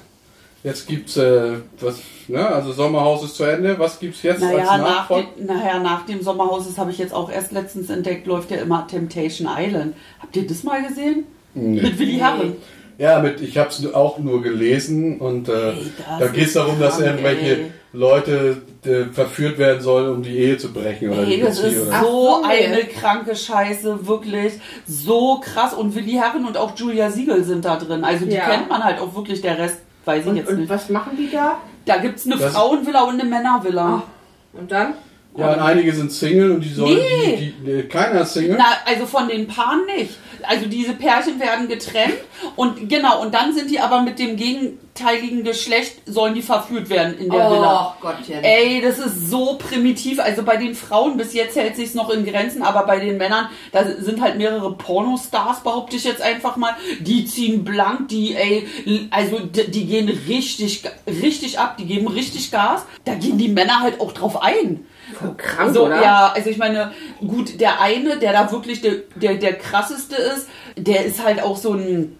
[0.63, 2.45] Jetzt gibt's äh, was, ne?
[2.47, 3.79] Also Sommerhaus ist zu Ende.
[3.79, 5.27] Was gibt's jetzt Naja, als nach Nachfolge?
[5.37, 8.57] dem, naja, nach dem Sommerhaus, das habe ich jetzt auch erst letztens entdeckt, läuft ja
[8.57, 9.95] immer Temptation Island.
[10.19, 11.23] Habt ihr das mal gesehen?
[11.55, 11.81] Nee.
[11.81, 12.55] Mit Willi Herren.
[12.99, 15.75] Ja, mit, ich habe es auch nur gelesen und äh, Ey,
[16.07, 17.71] das da geht es darum, dass irgendwelche ey.
[17.93, 21.87] Leute äh, verführt werden sollen, um die Ehe zu brechen oder Ey, die das ist.
[21.91, 24.53] Ach so eine kranke Scheiße, wirklich
[24.85, 25.73] so krass.
[25.73, 28.03] Und Willi Herren und auch Julia Siegel sind da drin.
[28.03, 28.47] Also die Ja.
[28.47, 30.69] kennt man halt auch wirklich, der Rest weiß ich Und, jetzt und nicht.
[30.69, 31.57] was machen die da?
[31.85, 34.03] Da gibt es eine Das- Frauenvilla und eine Männervilla.
[34.53, 34.93] Und dann?
[35.37, 37.37] Ja, und einige sind Single und die sollen Nee.
[37.37, 38.55] die, die, nee, keiner ist Single.
[38.57, 40.17] Na, also von den Paaren nicht.
[40.43, 42.15] Also diese Pärchen werden getrennt
[42.55, 47.17] und genau, und dann sind die aber mit dem gegenteiligen Geschlecht, sollen die verführt werden
[47.17, 47.95] in der Villa.
[47.95, 48.43] Oh Gottchen.
[48.43, 50.19] Ey, das ist so primitiv.
[50.19, 53.49] Also bei den Frauen bis jetzt hält sich's noch in Grenzen, aber bei den Männern,
[53.71, 56.75] da sind halt mehrere Pornostars, behaupte ich jetzt einfach mal.
[56.99, 58.67] Die ziehen blank, die, ey,
[59.11, 62.85] also die, die gehen richtig, richtig ab, die geben richtig Gas.
[63.05, 64.85] Da gehen die Männer halt auch drauf ein.
[65.21, 66.01] Voll krank, So, oder?
[66.01, 66.91] ja, also ich meine,
[67.25, 70.47] gut, der eine, der da wirklich der, der, der krasseste ist,
[70.77, 72.17] der ist halt auch so ein,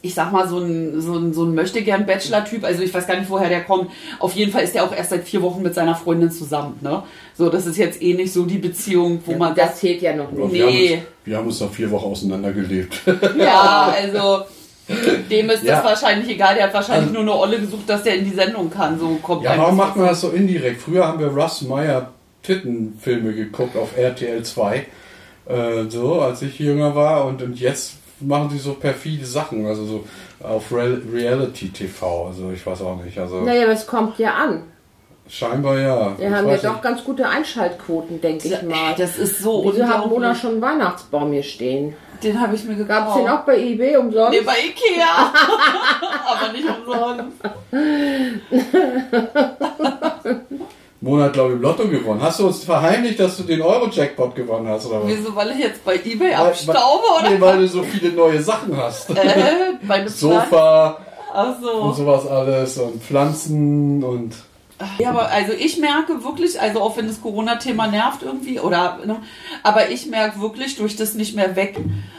[0.00, 2.62] ich sag mal, so ein, so ein, so ein Möchtegern-Bachelor-Typ.
[2.64, 3.90] Also ich weiß gar nicht, woher der kommt.
[4.20, 7.02] Auf jeden Fall ist der auch erst seit vier Wochen mit seiner Freundin zusammen, ne?
[7.36, 10.30] So, das ist jetzt eh nicht so die Beziehung, wo man das zählt ja noch
[10.30, 10.52] nicht.
[10.52, 10.92] wir, haben nee.
[10.94, 13.00] uns, wir haben uns noch vier Wochen auseinandergelebt.
[13.38, 14.44] Ja, also
[15.30, 15.76] dem ist Ja.
[15.82, 16.54] das wahrscheinlich egal.
[16.54, 18.98] Der hat wahrscheinlich Also- nur eine Olle gesucht, dass der in die Sendung kann.
[19.00, 20.80] So kommt ja, warum das macht man das so indirekt?
[20.80, 22.12] Früher haben wir Russ Meyer
[22.48, 24.86] Tittenfilme geguckt auf RTL 2,
[25.46, 29.84] äh, so als ich jünger war und, und jetzt machen sie so perfide Sachen, also
[29.84, 30.04] so
[30.42, 34.32] auf Real Reality TV, also ich weiß auch nicht, also Naja, aber es kommt ja
[34.34, 34.62] an.
[35.28, 36.18] scheinbar ja.
[36.18, 36.82] Wir Ich haben ja weiß doch nicht.
[36.82, 38.94] ganz gute Einschaltquoten, denke ich mal.
[38.96, 40.40] Das ist so Wieso hat Mona unglaublich.
[40.40, 41.94] schon einen Weihnachtsbaum hier stehen?
[42.22, 42.88] Den habe ich mir gekauft.
[42.88, 44.32] Gab es den auch bei eBay umsonst?
[44.32, 45.32] Nee, bei Ikea.
[46.26, 47.36] Aber nicht umsonst.
[51.00, 52.20] Mona hat glaube ich im Lotto gewonnen.
[52.20, 55.06] Hast du uns verheimlicht, dass du den Euro-Jackpot gewonnen hast oder was?
[55.08, 57.30] Wieso, weil ich jetzt bei Ebay Weil- abstaube, oder?
[57.30, 59.10] Nee, weil du so viele neue Sachen hast.
[59.10, 60.08] Äh, meine.
[60.08, 60.98] Sofa
[61.32, 61.92] Ach und so.
[61.92, 64.34] sowas alles und Pflanzen und
[64.98, 69.16] Ja, aber also ich merke wirklich, also auch wenn das Corona-Thema nervt irgendwie, oder, ne,
[69.64, 71.76] aber ich merke wirklich, durch das nicht mehr weg,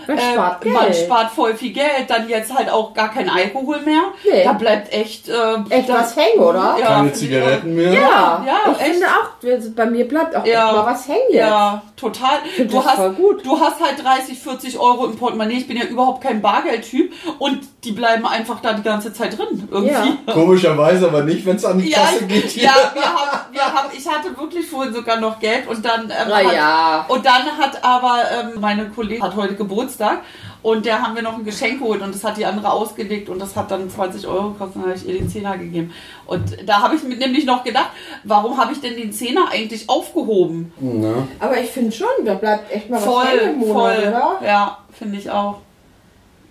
[0.08, 0.96] Man spart man Geld.
[0.98, 4.02] spart voll viel Geld, dann jetzt halt auch gar kein Alkohol mehr.
[4.30, 4.44] Nee.
[4.44, 5.34] Da bleibt echt, äh,
[5.70, 6.76] Echt da- was hängen, oder?
[6.80, 7.94] Ja, keine Zigaretten mehr.
[7.94, 8.92] Ja, Ja, ich echt.
[8.92, 10.72] finde auch, bei mir bleibt auch Ja.
[10.74, 11.38] mal was hängen jetzt.
[11.40, 12.40] Ja, total.
[12.58, 13.00] Du das hast,
[13.44, 15.54] du hast halt 30, 40 Euro im Portemonnaie.
[15.60, 19.68] Ich bin ja überhaupt kein Bargeldtyp und die bleiben einfach da die ganze Zeit drin.
[19.72, 19.94] Irgendwie.
[19.94, 20.18] Ja.
[20.34, 22.50] Komischerweise aber nicht, wenn es an die Ja, Kasse geht.
[22.50, 22.64] hier.
[22.64, 26.34] ja wir haben, wir haben, ich hatte wirklich vorhin sogar noch Geld und dann, ähm,
[26.34, 27.06] hat, ja.
[27.08, 28.20] und dann hat aber
[28.54, 30.20] ähm, meine Kollegin hat heute Geburtstag
[30.62, 33.40] und der haben wir noch ein Geschenk geholt und das hat die andere ausgelegt und
[33.40, 35.94] das hat dann 20 Euro gekostet und dann habe ich ihr den Zehner gegeben.
[36.26, 37.92] Und da habe ich mir nämlich noch gedacht,
[38.26, 40.74] warum habe ich denn den Zehner eigentlich aufgehoben?
[40.82, 44.08] Na, Aber ich finde schon, da bleibt echt mal was Voll, hängen im Monat, voll.
[44.10, 44.40] oder?
[44.46, 45.60] Ja, finde ich auch.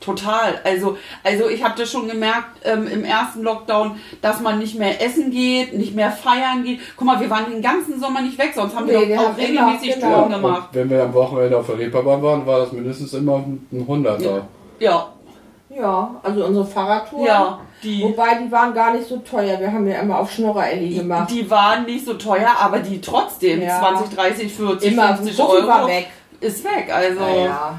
[0.01, 0.61] Total.
[0.65, 5.03] Also, also ich habe das schon gemerkt ähm, im ersten Lockdown, dass man nicht mehr
[5.05, 6.81] essen geht, nicht mehr feiern geht.
[6.97, 9.25] Guck mal, wir waren den ganzen Sommer nicht weg, sonst haben Nee, wir wir auch
[9.29, 10.15] haben regelmäßig genau.
[10.23, 10.69] Touren gemacht.
[10.73, 14.47] Und wenn wir am Wochenende auf der Reeperbahn waren, war das mindestens immer ein Hunderter.
[14.79, 15.09] Ja,
[15.69, 17.27] Ja, also unsere Fahrradtouren.
[17.27, 17.61] ja.
[17.83, 19.61] Die, Wobei, die waren gar nicht so teuer.
[19.61, 21.31] Wir haben ja immer auf Schnorrer-Elli gemacht.
[21.31, 23.79] die waren nicht so teuer, aber die trotzdem Ja.
[23.79, 26.09] 20, 30, 40, immer 50 so viel Euro war weg.
[26.41, 26.89] ist weg.
[26.93, 27.21] Also.
[27.21, 27.75] Naja,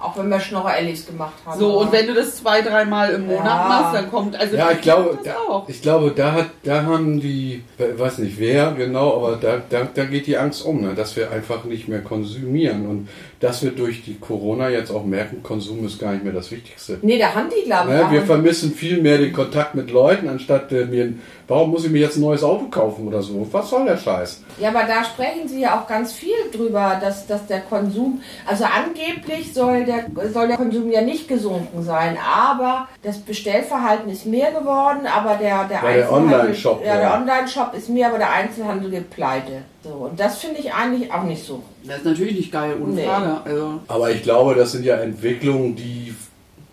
[0.00, 1.58] auch wenn wir Schnorrer-Ellis gemacht haben.
[1.58, 3.68] So, und wenn du das zwei, dreimal im Monat Ja.
[3.68, 5.68] machst, dann kommt, also Ja, ich glaube, das da, auch.
[5.68, 9.86] ich glaube, da hat, da haben die, ich weiß nicht wer genau, aber da, da,
[9.92, 13.08] da geht die Angst um, ne, dass wir einfach nicht mehr konsumieren und
[13.40, 16.98] dass wir durch die Corona jetzt auch merken, Konsum ist gar nicht mehr das Wichtigste.
[17.02, 17.96] Nee, da haben die, glaube ich.
[17.96, 21.14] Ne, wir vermissen viel mehr den Kontakt mit Leuten, anstatt äh, mir,
[21.50, 23.46] warum muss ich mir jetzt ein neues Auto kaufen oder so?
[23.52, 24.42] Was soll der Scheiß?
[24.58, 28.64] Ja, aber da sprechen sie ja auch ganz viel drüber, dass, dass der Konsum, also
[28.64, 34.52] angeblich soll der, soll der Konsum ja nicht gesunken sein, aber das Bestellverhalten ist mehr
[34.52, 37.14] geworden, aber der, der, Ja, der Einzelhandel- Online-Shop, Ja, der ja.
[37.20, 39.62] Online-Shop ist mehr, aber der Einzelhandel geht pleite.
[39.82, 41.62] So, und das finde ich eigentlich auch nicht so.
[41.84, 43.04] Das ist natürlich nicht geil, ohne Nee.
[43.06, 43.40] Frage.
[43.44, 43.80] Also.
[43.88, 46.14] Aber ich glaube, das sind ja Entwicklungen, die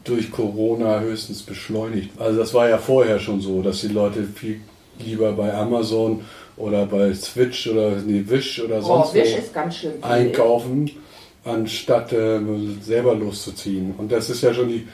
[0.08, 2.10] durch Corona höchstens beschleunigt.
[2.20, 4.62] Also das war ja vorher schon so, dass die Leute viel
[4.99, 6.22] lieber bei Amazon
[6.55, 10.03] oder bei Switch oder nee, Wish oder Oh, sonst Wish wo ist ganz ich.
[10.03, 10.89] einkaufen,
[11.45, 12.39] anstatt äh,
[12.82, 13.93] selber loszuziehen.
[13.97, 14.88] Und das ist ja schon die,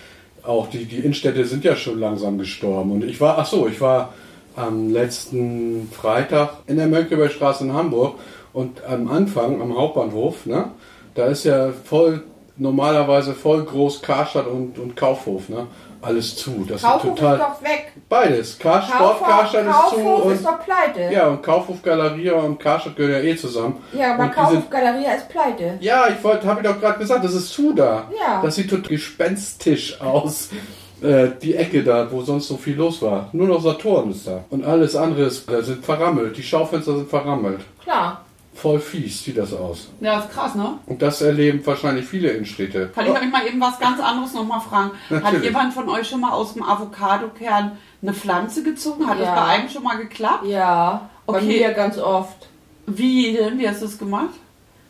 [0.43, 2.91] auch die, die Innenstädte sind ja schon langsam gestorben.
[2.91, 4.14] Und ich war, ach so, ich war
[4.55, 8.16] am letzten Freitag in der Mönckebergstraße in Hamburg
[8.51, 10.72] und am Anfang, am Hauptbahnhof, ne,
[11.16, 12.24] da ist ja voll
[12.58, 15.68] normalerweise voll groß Karstadt und, und Kaufhof, ne?
[16.01, 16.66] Alles zu.
[16.68, 17.36] Das Kaufhof ist total.
[17.38, 17.93] ist doch weg.
[18.10, 18.60] Beides.
[18.60, 21.14] Kar Sport Kaufhof, Karstadt ist zu Kaufhof ist doch pleite.
[21.14, 23.82] ja, und Kaufhof Galeria und Karstadt gehören ja eh zusammen.
[23.93, 25.78] Ja, aber und Kaufhof Galeria ist pleite.
[25.80, 28.10] Ja, ich wollte, habe ich doch gerade gesagt, das ist zu da.
[28.20, 28.41] Ja.
[28.43, 30.49] Das sieht total gespenstisch aus.
[31.01, 33.28] Äh, die Ecke da, wo sonst so viel los war.
[33.34, 34.45] Nur noch Saturn ist da.
[34.49, 36.38] Und alles andere ist, äh, sind verrammelt.
[36.38, 37.60] Die Schaufenster sind verrammelt.
[37.84, 38.22] Klar.
[38.64, 39.89] Voll fies sieht das aus.
[39.99, 40.80] Ja, ist krass, ne?
[40.86, 42.91] Und das erleben wahrscheinlich viele Innenstädte.
[42.95, 44.91] Kann ich euch mal eben was ganz anderes nochmal fragen?
[45.09, 45.43] Hat Natürlich.
[45.43, 49.05] jemand von euch schon mal aus dem Avocadokern eine Pflanze gezogen?
[49.05, 49.36] Hat das Ja.
[49.36, 50.45] bei einem schon mal geklappt?
[50.45, 51.45] Ja, bei Okay.
[51.45, 52.47] mir ganz oft.
[52.88, 53.59] Wie denn?
[53.59, 54.30] Wie hast du das gemacht?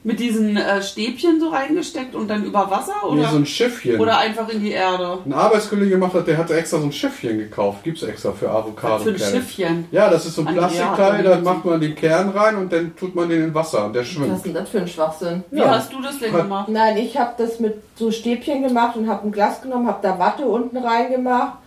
[0.05, 2.93] Mit diesen äh, Stäbchen so reingesteckt und dann über Wasser?
[3.09, 3.99] Nee, Oder, so ein Schiffchen.
[4.01, 5.19] oder einfach in die Erde?
[5.25, 7.83] ein Arbeitskollege gemacht hat, der hatte extra so ein Schiffchen gekauft.
[7.83, 9.03] Gibt's extra für Avocado.
[9.03, 9.85] Für ein Schiffchen.
[9.91, 12.95] Ja, das ist so ein hat Plastikteil, da macht man den Kern rein und dann
[12.97, 14.35] tut man den in Wasser und der Was schwimmt.
[14.35, 15.43] ist denn das für ein Schwachsinn?
[15.51, 15.69] Wie Ja.
[15.69, 16.67] hast du das denn Hat- gemacht?
[16.69, 20.19] Nein, ich habe das mit so Stäbchen gemacht und habe ein Glas genommen, habe da
[20.19, 21.59] Watte unten reingemacht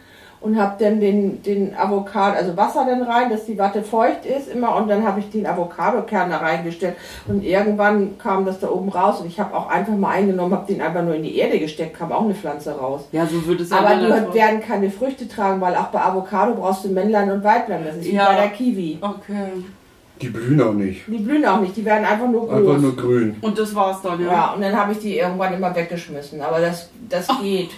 [0.46, 4.48] und habe dann den, den Avocado, also Wasser dann rein, dass die Watte feucht ist
[4.48, 6.94] immer und dann habe ich den Avocadokern da reingestellt
[7.26, 10.72] und irgendwann kam das da oben raus und ich habe auch einfach mal eingenommen, habe
[10.72, 13.02] den einfach nur in die Erde gesteckt, kam auch eine Pflanze raus.
[13.12, 16.00] Ja, so würde es ja Aber die Natur- werden keine Früchte tragen, weil auch bei
[16.00, 17.84] Avocado brauchst du Männlein und Weiblein.
[17.84, 18.26] Das ist wie Ja.
[18.26, 18.98] bei der Kiwi.
[19.00, 19.64] Okay.
[20.22, 21.02] Die blühen auch nicht.
[21.08, 22.56] Die blühen auch nicht, die werden einfach nur groß.
[22.56, 23.36] Einfach nur grün.
[23.42, 24.32] Und das war's dann, ja?
[24.32, 26.40] ja, und dann habe ich die irgendwann immer weggeschmissen.
[26.40, 27.68] Aber das, das geht.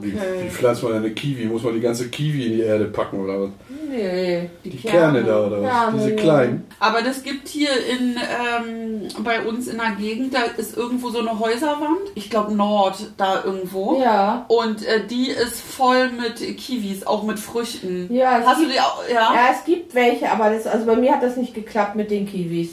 [0.00, 0.50] Wie, wie Okay.
[0.50, 1.44] pflanzt man eine Kiwi?
[1.46, 3.50] Muss man die ganze Kiwi in die Erde packen oder was?
[3.88, 4.48] Nee.
[4.64, 5.70] Die Kerne, da oder was?
[5.70, 6.66] Kerne, Diese kleinen.
[6.78, 11.18] Aber das gibt hier in ähm, bei uns in der Gegend, da ist irgendwo so
[11.18, 11.98] eine Häuserwand.
[12.14, 14.00] Ich glaube Nord, da irgendwo.
[14.00, 14.44] Ja.
[14.48, 18.12] Und äh, die ist voll mit Kiwis, auch mit Früchten.
[18.14, 19.02] Ja, es Hast du gibt- die auch?
[19.12, 19.34] Ja.
[19.34, 22.26] Ja, es gibt welche, aber das, also bei mir hat das nicht geklappt mit den
[22.26, 22.70] Kiwis.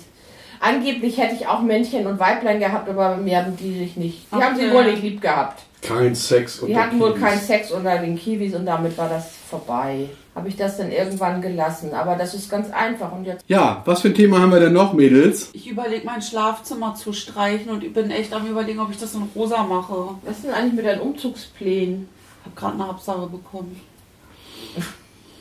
[0.60, 4.26] Angeblich hätte ich auch Männchen und Weiblein gehabt, aber bei mir haben die sich nicht.
[4.32, 4.74] Die haben sie Okay.
[4.74, 5.62] wohl nicht lieb gehabt.
[5.88, 9.32] Kein Sex Die unter hatten wohl keinen Sex unter den Kiwis und damit war das
[9.50, 10.10] vorbei.
[10.36, 11.94] Habe ich das dann irgendwann gelassen.
[11.94, 13.12] Aber das ist ganz einfach.
[13.12, 15.50] Und jetzt Ja, was für ein Thema haben wir denn noch, Mädels?
[15.54, 19.16] Ich überlege mein Schlafzimmer zu streichen und ich bin echt am überlegen, ob ich das
[19.16, 20.10] in rosa mache.
[20.26, 22.08] Was ist denn eigentlich mit deinen Umzugsplänen?
[22.46, 23.80] Hab gerade eine Absage bekommen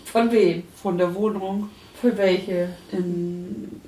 [0.05, 0.63] Von wem?
[0.83, 1.69] von der Wohnung
[2.01, 2.71] Für welche?
[2.93, 3.81] in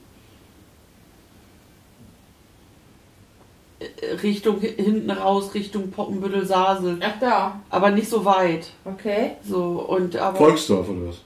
[4.23, 6.99] Richtung hinten raus, Richtung Poppenbüttel-Sasel.
[7.01, 8.71] Ach da, Aber nicht so weit.
[8.85, 9.33] okay.
[9.49, 10.37] So, und aber.
[10.37, 11.17] Volksdorf oder was?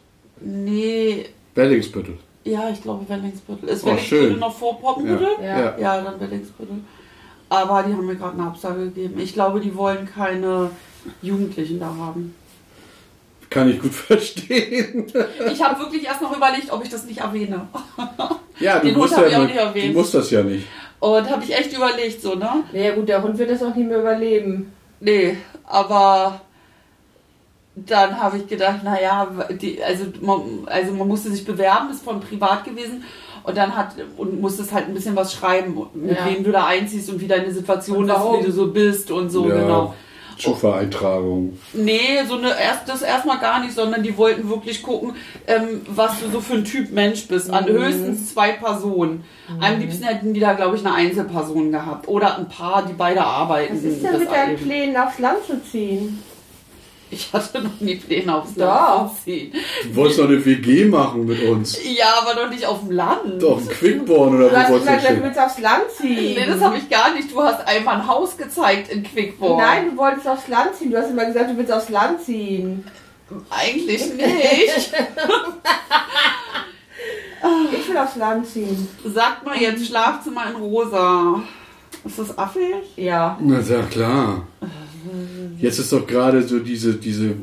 [0.41, 2.19] Nee, Bellingsbüttel.
[2.45, 3.69] ja, ich glaube Wellingsbüttel.
[3.69, 4.39] Ist Oh, Wellingsbüttel schön.
[4.41, 5.29] noch vor Poppenbüttel?
[5.41, 5.59] Ja.
[5.61, 5.79] Ja.
[5.79, 6.77] Ja, dann Wellingsbüttel.
[7.49, 9.19] Aber die haben mir gerade eine Absage gegeben.
[9.21, 10.71] Ich glaube, die wollen keine
[11.21, 12.35] Jugendlichen da haben.
[13.51, 15.07] Kann ich gut verstehen.
[15.53, 17.69] Ich habe wirklich erst noch überlegt, ob ich das nicht erwähne.
[18.59, 19.95] Ja, du Den Hund musst, hab ja ich auch nicht erwähnt.
[19.95, 20.67] du musst das ja nicht.
[21.03, 22.63] Und habe ich echt überlegt, so, ne?
[22.73, 24.73] Naja gut, der Hund wird das auch nicht mehr überleben.
[25.01, 25.37] Nee,
[25.67, 26.41] aber
[27.75, 32.21] dann habe ich gedacht, naja, die, also, man, also man musste sich bewerben, ist von
[32.21, 33.03] privat gewesen.
[33.43, 36.25] Und dann hat und musstest halt ein bisschen was schreiben, mit Ja.
[36.25, 39.49] wem du da einziehst und wie deine Situation ist, wie du so bist und so,
[39.49, 39.57] ja.
[39.57, 39.95] genau.
[40.43, 41.59] Schufa-Eintragung.
[41.73, 45.15] Nee, so eine erst das erstmal gar nicht, sondern die wollten wirklich gucken,
[45.47, 47.51] ähm, was du so für ein Typ Mensch bist.
[47.51, 47.69] An Mhm.
[47.79, 49.25] höchstens zwei Personen.
[49.61, 52.09] Am liebsten hätten die da, glaube ich, eine Einzelperson gehabt.
[52.09, 53.77] Oder ein Paar, die beide arbeiten.
[53.77, 54.57] Was ist denn mit deinen.
[54.57, 56.23] Plänen aufs Land zu ziehen?
[57.15, 58.57] Ich hatte noch nie Pläne aufs.
[58.57, 59.53] Land zu ziehen.
[59.85, 61.79] Du wolltest doch eine WG machen mit uns.
[61.85, 63.43] Ja, aber doch nicht auf dem Land.
[63.43, 65.23] Doch, ein Quickborn oder Du hast wo wolltest gesagt, du du hin?
[65.25, 66.35] willst aufs Land ziehen.
[66.39, 67.31] Nee, das habe ich gar nicht.
[67.31, 69.59] Du hast einmal ein Haus gezeigt in Quickborn.
[69.63, 70.91] Nein, du wolltest aufs Land ziehen.
[70.91, 72.85] Du hast immer gesagt, du willst aufs Land ziehen.
[73.51, 74.93] Eigentlich nicht.
[77.73, 78.89] Ich will aufs Land ziehen.
[79.05, 81.43] Sag mal jetzt Schlafzimmer in rosa.
[82.05, 82.75] Ist das affig?
[82.97, 83.37] Ja.
[83.41, 84.47] Na, ist ja klar.
[85.59, 87.35] Jetzt ist doch gerade so diese, diese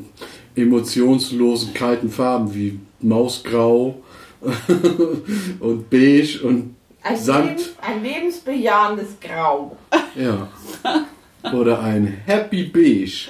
[0.56, 4.02] emotionslosen, kalten Farben wie Mausgrau
[5.60, 7.48] und Beige und Ein, Sand.
[7.58, 9.76] Leben, ein lebensbejahendes Grau.
[10.14, 10.48] Ja.
[11.52, 13.28] Oder ein Happy Beige.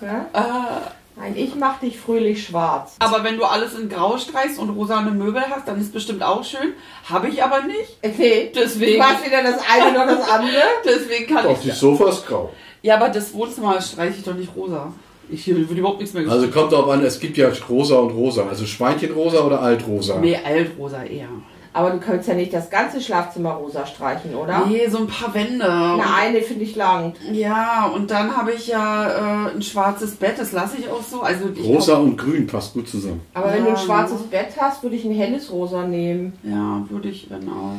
[0.00, 0.26] Ja?
[0.32, 2.94] Äh, Ein Ich mach dich fröhlich schwarz.
[3.00, 6.44] aber wenn du alles in Grau streichst und rosane Möbel hast, dann ist bestimmt auch
[6.44, 6.74] schön.
[7.04, 7.96] Habe ich aber nicht.
[8.02, 8.52] Okay.
[8.54, 10.62] Deswegen- Du hast weder das eine noch das andere.
[10.84, 11.74] Deswegen kann Doch, die ich.
[11.74, 12.52] Sofa ist grau.
[12.82, 14.92] Ja, aber das Wohnzimmer streiche ich doch nicht rosa.
[15.30, 18.10] Ich hier wird überhaupt nichts mehr Also kommt auch an, es gibt ja rosa und
[18.10, 18.46] rosa.
[18.48, 20.18] Also Schweinchenrosa oder Altrosa.
[20.20, 21.28] Nee, altrosa eher.
[21.74, 24.64] Aber du kannst ja nicht das ganze Schlafzimmer rosa streichen, oder?
[24.66, 25.58] Nee, so ein paar Wände.
[25.64, 27.12] Na, eine finde ich lang.
[27.30, 31.20] Ja, und dann habe ich ja äh, ein schwarzes Bett, das lasse ich auch so.
[31.20, 33.20] Also ich Rosa und grün passt gut zusammen.
[33.34, 36.32] Aber wenn du ein Ja, schwarzes Bett hast, würde ich ein helles Rosa nehmen.
[36.42, 37.74] Ja, würde ich, wenn auch.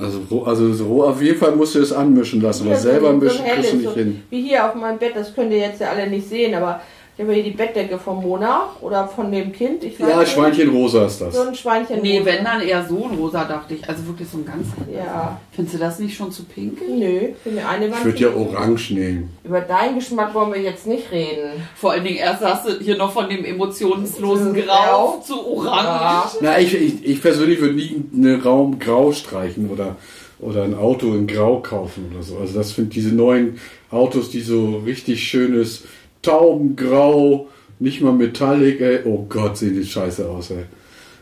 [0.00, 3.12] Also, roh- also so roh, auf jeden Fall musst du es anmischen lassen, weil selber
[3.12, 4.22] mischen kriegst du nicht so hin.
[4.30, 6.80] Wie hier auf meinem Bett, das könnt ihr jetzt ja alle nicht sehen, aber
[7.16, 9.84] ich habe hier die Bettdecke von Mona oder von dem Kind.
[9.84, 10.32] Ich weiß Ja, nicht.
[10.32, 11.38] Schweinchenrosa ist So das.
[11.46, 12.02] ein Schweinchen.
[12.02, 13.88] Nee, wenn dann eher so ein rosa, dachte ich.
[13.88, 14.66] Also wirklich so ein ganz.
[14.92, 15.40] Ja.
[15.52, 16.78] Findest du das nicht schon zu pink?
[16.88, 17.28] Nö,
[17.68, 19.30] eine Ich würde ja orange nehmen.
[19.44, 21.52] Über deinen Geschmack wollen wir jetzt nicht reden.
[21.76, 25.22] Vor allen Dingen erst hast du hier noch von dem emotionslosen Grau.
[25.24, 25.84] zu Orange.
[25.84, 26.30] Ja.
[26.40, 29.96] Na, ich, ich, ich persönlich würde nie einen Raum grau streichen oder,
[30.40, 32.38] oder ein Auto in grau kaufen oder so.
[32.38, 33.60] Also das finde diese neuen
[33.90, 35.84] Autos, die so richtig schönes
[36.24, 37.48] Taubengrau,
[37.78, 39.00] nicht mal Metallic, ey.
[39.04, 40.64] Oh Gott, sehen die scheiße aus, ey.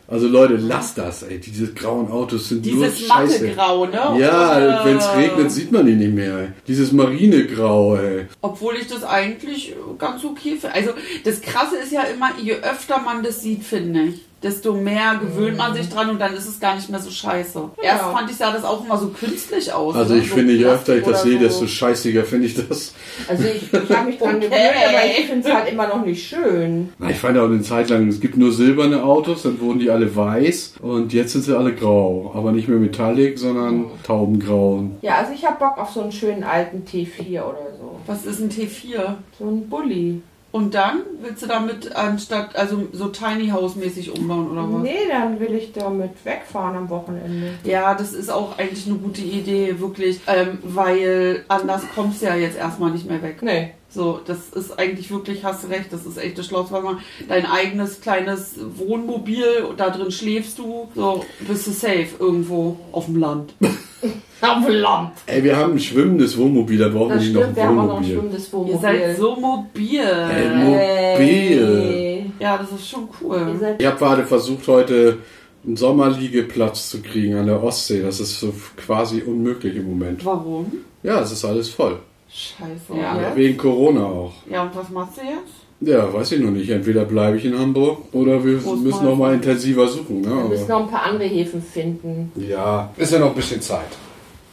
[0.08, 1.38] Also Leute, lasst das, ey.
[1.38, 3.44] Diese grauen Autos sind nur Dieses scheiße.
[3.44, 4.18] Mattegrau, ne?
[4.20, 6.38] Ja, Äh, wenn es regnet, sieht man die nicht mehr.
[6.38, 6.48] Ey.
[6.68, 8.26] Dieses Marinegrau, ey.
[8.42, 10.74] Obwohl ich das eigentlich ganz okay finde.
[10.74, 10.90] Also
[11.24, 15.56] das Krasse ist ja immer, je öfter man das sieht, finde ich, desto mehr gewöhnt
[15.56, 17.70] man sich dran und dann ist es gar nicht mehr so scheiße.
[17.82, 19.94] Erst fand ich, sah das auch immer so künstlich aus.
[19.94, 20.20] Also ne?
[20.20, 21.44] ich so finde, je öfter ich das sehe, so.
[21.44, 22.94] desto scheißiger finde ich das.
[23.28, 24.46] Also ich, ich habe mich dran Okay.
[24.46, 26.92] gewöhnt, aber ich finde es halt immer noch nicht schön.
[26.98, 29.90] Na, ich fand auch eine Zeit lang, es gibt nur silberne Autos, dann wurden die
[29.90, 32.32] alle weiß und jetzt sind sie alle grau.
[32.34, 34.84] Aber nicht mehr Metallic, sondern Taubengrau.
[35.02, 38.00] Ja, also ich habe Bock auf so einen schönen alten T4 oder so.
[38.06, 39.14] Was ist ein T4?
[39.38, 40.22] So ein Bulli.
[40.52, 44.82] Und dann willst du damit anstatt, also so Tiny House mäßig umbauen oder was?
[44.82, 47.54] Nee, dann will ich damit wegfahren am Wochenende.
[47.64, 52.36] Ja, das ist auch eigentlich eine gute Idee, wirklich, ähm, weil anders kommst du ja
[52.36, 53.42] jetzt erstmal nicht mehr weg.
[53.42, 53.72] Nee.
[53.94, 56.98] So, das ist eigentlich wirklich, hast du recht, das ist echt das Schlauste, was man,
[57.28, 59.44] dein eigenes kleines Wohnmobil,
[59.76, 63.52] da drin schläfst du, so, bist du safe irgendwo auf dem Land.
[64.40, 65.12] auf dem Land.
[65.26, 67.78] Ey, wir haben ein schwimmendes Wohnmobil, da brauchen wir nicht noch stimmt, wir ein haben
[67.78, 68.14] auch noch ein Wohnmobil.
[68.14, 68.80] schwimmendes Ihr Wohnmobil.
[68.80, 70.00] seid so mobil.
[70.00, 71.90] Ey, mobil.
[71.92, 72.30] Ey.
[72.38, 73.76] Ja, das ist schon Ihr cool.
[73.78, 75.18] Ich habe gerade versucht, heute
[75.64, 78.02] einen Sommerliegeplatz zu kriegen an der Ostsee.
[78.02, 80.24] Das ist so quasi unmöglich im Moment.
[80.24, 80.72] Warum?
[81.02, 81.98] Ja, es ist alles voll.
[82.32, 82.98] Scheiße.
[83.00, 83.20] Ja.
[83.20, 83.36] Ja.
[83.36, 84.32] Wegen Corona auch.
[84.50, 85.52] ja, und was machst du jetzt?
[85.80, 86.70] Ja, weiß ich noch nicht.
[86.70, 90.24] Entweder bleibe ich in Hamburg oder wir Groß müssen noch mal intensiver suchen.
[90.24, 90.44] wir Ne?
[90.48, 92.32] müssen Aber, noch ein paar andere Häfen finden.
[92.36, 93.88] ja, ist ja noch ein bisschen Zeit.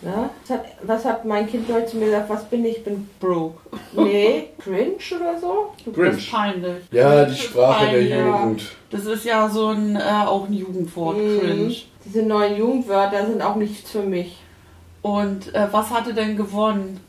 [0.01, 0.29] Ne?
[0.41, 2.29] Was, hat, was hat mein Kind heute zu mir gesagt?
[2.29, 2.77] Was bin ich?
[2.77, 3.59] Ich bin Broke.
[3.95, 5.73] Nee, cringe oder so?
[5.85, 6.09] Du Cringe.
[6.11, 6.83] Das ist peinlich.
[6.91, 8.01] Ja, die Sprache der.
[8.25, 8.63] Jugend.
[8.91, 11.39] Das ist ja so ein, äh, auch ein Jugendwort, Mhm.
[11.39, 11.75] cringe.
[12.05, 14.37] Diese neuen Jugendwörter sind auch nichts für mich.
[15.01, 16.99] Und äh, was hatte denn gewonnen?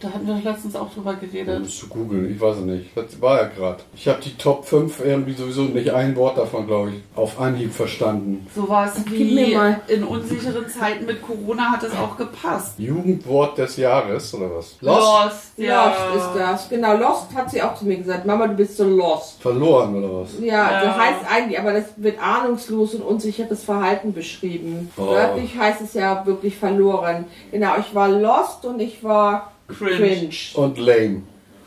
[0.00, 1.58] Da hatten wir letztens auch drüber Du geredet.
[1.60, 2.96] musst du googeln, ich weiß es nicht.
[2.96, 3.78] Das war ja gerade.
[3.96, 7.72] Ich habe die Top 5 irgendwie sowieso nicht ein Wort davon, glaube ich, auf Anhieb
[7.72, 8.46] verstanden.
[8.54, 9.80] Sowas Gib mir wie mal.
[9.88, 12.78] in unsicheren Zeiten mit Corona hat es auch gepasst.
[12.78, 14.76] Jugendwort des Jahres, oder was?
[14.80, 15.86] Lost, ja.
[15.86, 16.68] Lost ist das.
[16.68, 18.24] Genau, Lost hat sie auch zu mir gesagt.
[18.24, 19.42] Mama, du bist so lost.
[19.42, 20.38] Verloren, oder was?
[20.40, 20.84] Ja, Ja.
[20.84, 24.90] das heißt eigentlich, aber das wird ahnungslos und unsicheres Verhalten beschrieben.
[24.96, 25.06] Oh.
[25.08, 27.24] Wörtlich heißt es ja wirklich verloren.
[27.50, 29.96] Genau, ich war lost und ich war Cringe.
[29.96, 30.34] cringe.
[30.54, 31.22] Und lame.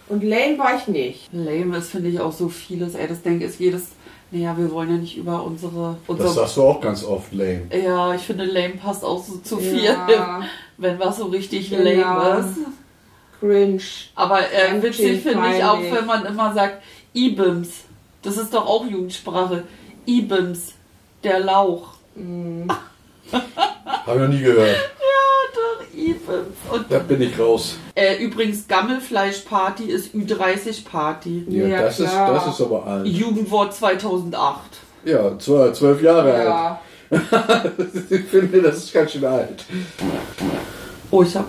[0.10, 1.30] Und lame war ich nicht.
[1.32, 2.95] Lame ist, finde ich, auch so vieles.
[2.95, 3.88] Ey, das denke ich, ist jedes.
[4.32, 5.97] Naja, wir wollen ja nicht über unsere.
[6.08, 7.64] Das unsere sagst du auch ganz oft, lame.
[7.72, 9.84] ja, ich finde, lame passt auch so zu viel.
[9.84, 10.41] Ja,
[10.78, 11.84] Wenn was so richtig Genau.
[11.84, 12.56] lame ist.
[13.39, 13.82] cringe.
[14.16, 16.82] Aber äh, witzig finde ich auch, wenn man immer sagt,
[17.14, 17.70] Ibims.
[18.22, 19.64] Das ist doch auch Jugendsprache.
[20.06, 20.74] Ibims.
[21.24, 21.89] Der Lauch.
[22.16, 22.78] Habe
[24.08, 24.76] ich noch nie gehört.
[25.02, 25.20] Ja,
[26.72, 27.78] Und Da bin ich raus.
[27.96, 31.46] äh, übrigens, Gammelfleischparty ist Ü30-Party.
[31.50, 33.08] Ja, Ja, das, ist, das ist aber alt.
[33.08, 34.60] Jugendwort 2008.
[35.06, 36.46] Ja, zwölf, zwölf Jahre alt.
[36.46, 36.82] Ja.
[38.10, 39.66] Ich finde, das ist ganz schön alt.
[41.10, 41.46] Oh, ich hab.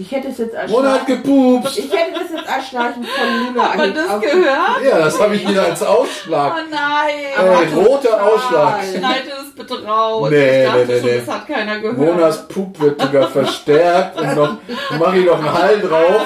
[0.00, 1.76] Ich hätte es jetzt als Mona hat gepupst.
[1.78, 4.82] ich hätte das jetzt als Schnarchen von Luna Hat man das gehört?
[4.88, 6.54] Ja, das habe ich wieder als Oh Ausschlag.
[6.70, 7.68] nein!
[7.70, 8.80] Äh, roter Ausschlag.
[8.82, 10.30] Schneide das bitte raus.
[10.30, 11.22] Nee, ich dachte nee, nee, schon, nee.
[11.26, 11.98] das hat keiner gehört.
[11.98, 14.56] Monas Pup wird sogar verstärkt und noch
[14.98, 16.22] mache ich noch einen Hall drauf.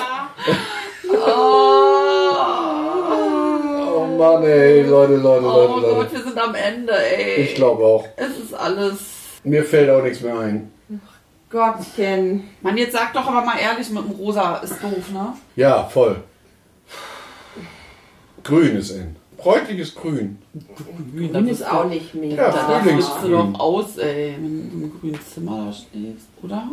[1.11, 2.31] Oh,
[3.97, 6.13] Oh Mann, ey, Leute, Leute, oh Leute, Gott, Leute.
[6.13, 7.43] wir sind am Ende, ey.
[7.43, 8.05] Ich glaube auch.
[8.17, 8.95] Es ist alles.
[9.43, 10.71] Mir fällt auch nichts mehr ein.
[11.55, 12.45] Gottchen.
[12.63, 15.33] Mann, jetzt sag doch aber mal ehrlich, mit dem Rosa ist doof, ne?
[15.57, 16.17] Ja, voll.
[18.43, 19.17] Grün ist in.
[19.39, 20.39] Bräutliches Grün.
[21.15, 22.37] Grün ist auch nicht mega.
[22.49, 26.69] Ja, Da flippst du doch aus, ey, wenn du im grünen Zimmer da stehst, oder?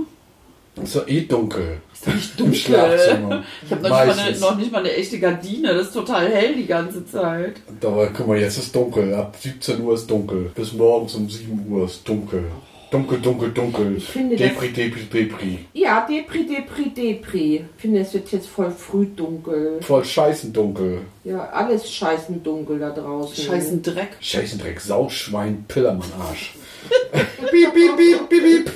[0.82, 1.78] Ist doch eh dunkel.
[1.94, 2.56] Ist doch nicht Im dunkel.
[2.60, 3.44] Schlafzimmer.
[3.66, 4.40] Ich habe noch, nicht mal eine- Meistens.
[4.42, 7.56] noch nicht mal eine echte Gardine, das ist total hell die ganze Zeit.
[7.84, 9.14] Aber guck mal, jetzt ist dunkel.
[9.16, 10.52] Ab 17 Uhr ist dunkel.
[10.56, 12.46] Bis morgens um 7 Uhr ist dunkel.
[12.92, 14.00] Dunkel, dunkel, dunkel.
[14.02, 15.60] finde das- Depri, Depri, Depri.
[15.74, 17.66] Ja, Depri, Depri, Depri.
[17.76, 19.80] Ich finde, es wird jetzt voll früh dunkel.
[19.82, 21.00] Voll scheißen dunkel.
[21.24, 23.46] Ja, alles scheißen dunkel da draußen.
[23.46, 24.18] Scheißen Dreck.
[24.20, 26.54] Scheißendreck, Sauschwein, Pillermann, Arsch.
[27.12, 28.72] Piep, piep, piep, piep, piep.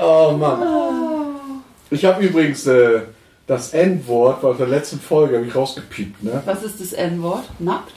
[0.00, 1.62] oh Mann.
[1.90, 3.00] Ich habe übrigens äh,
[3.46, 6.42] das N-Wort aus der letzten Folge hab ich rausgepiept, ne?
[6.46, 7.44] Was ist das N-Wort?
[7.58, 7.92] Nackt?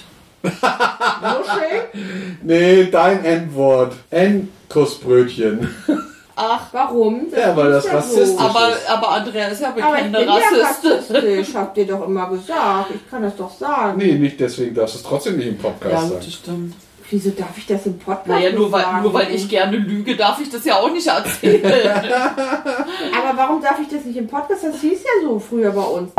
[2.43, 3.93] Nee, dein N-Wort.
[4.09, 5.69] N-Kussbrötchen.
[6.35, 7.27] Ach, Warum?
[7.35, 8.39] Ja, weil das ist rassistisch so.
[8.39, 8.89] aber, ist.
[8.89, 12.91] aber Andrea ist ja Aber ich bekannte bin ja habt ihr doch immer gesagt.
[12.95, 13.97] Ich kann das doch sagen.
[13.97, 16.11] Nee, nicht deswegen darfst du es trotzdem nicht im Podcast Ja, sagen.
[16.13, 16.73] gut, das stimmt.
[17.11, 19.03] Wieso darf ich das im Podcast Naja, nur weil, sagen?
[19.03, 21.61] nur weil ich gerne lüge, darf ich das ja auch nicht erzählen.
[21.65, 24.63] Aber warum darf ich das nicht im Podcast?
[24.63, 26.11] Das hieß ja so früher bei uns.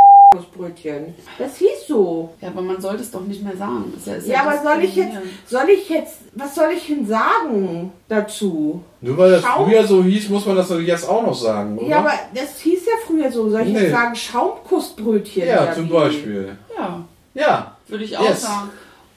[0.56, 1.14] Brötchen.
[1.38, 2.30] Das hieß so.
[2.40, 3.92] ja, aber man sollte es doch nicht mehr sagen.
[3.96, 5.16] Ist ja, ist Ja, aber soll ich jetzt,
[5.46, 8.82] soll ich jetzt, was soll ich denn sagen dazu?
[9.00, 11.78] Nur weil das Schau- früher so hieß, muss man das doch jetzt auch noch sagen,
[11.78, 11.86] oder?
[11.88, 13.50] Ja, aber das hieß ja früher so.
[13.50, 13.80] Soll ich Nee.
[13.80, 15.46] jetzt sagen Schaumkussbrötchen?
[15.46, 15.92] Ja, zum wie?
[15.92, 16.56] Beispiel.
[16.76, 17.04] Ja,
[17.34, 17.76] Ja.
[17.88, 18.42] würde ich auch Yes.
[18.42, 18.70] sagen.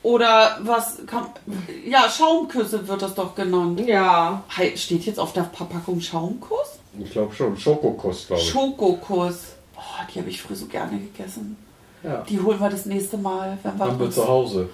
[0.04, 1.26] Oder was kann.
[1.84, 3.82] Ja, Schaumküsse wird das doch genannt.
[3.88, 4.44] Ja.
[4.76, 6.78] Steht jetzt auf der Verpackung Schaumkuss?
[7.00, 7.58] Ich glaube schon.
[7.58, 8.50] Schokokuss, glaube ich.
[8.50, 9.55] Schokokuss.
[9.88, 11.58] Oh, die habe ich früher so gerne gegessen.
[12.04, 12.24] ja.
[12.30, 14.70] Die holen wir das nächste Mal, wenn wir Haben wir zu Hause.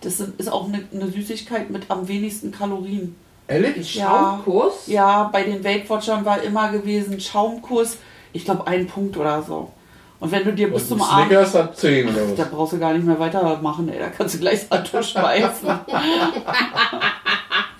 [0.00, 3.16] Das sind- ist auch eine, eine Süßigkeit mit am wenigsten Kalorien.
[3.48, 3.94] Ehrlich?
[3.94, 4.06] Ja.
[4.44, 4.86] Schaumkuss?
[4.86, 7.98] Ja, bei den Weight Watchern war immer gewesen Schaumkuss,
[8.32, 9.70] ich glaube ein Punkt oder so.
[10.18, 11.26] Und wenn du dir bis Und zum Abend.
[11.26, 12.50] Snickers hat 10 oder Da was?
[12.50, 13.98] brauchst du gar nicht mehr weitermachen, ey.
[13.98, 15.68] Da kannst du gleich Salto schmeißen.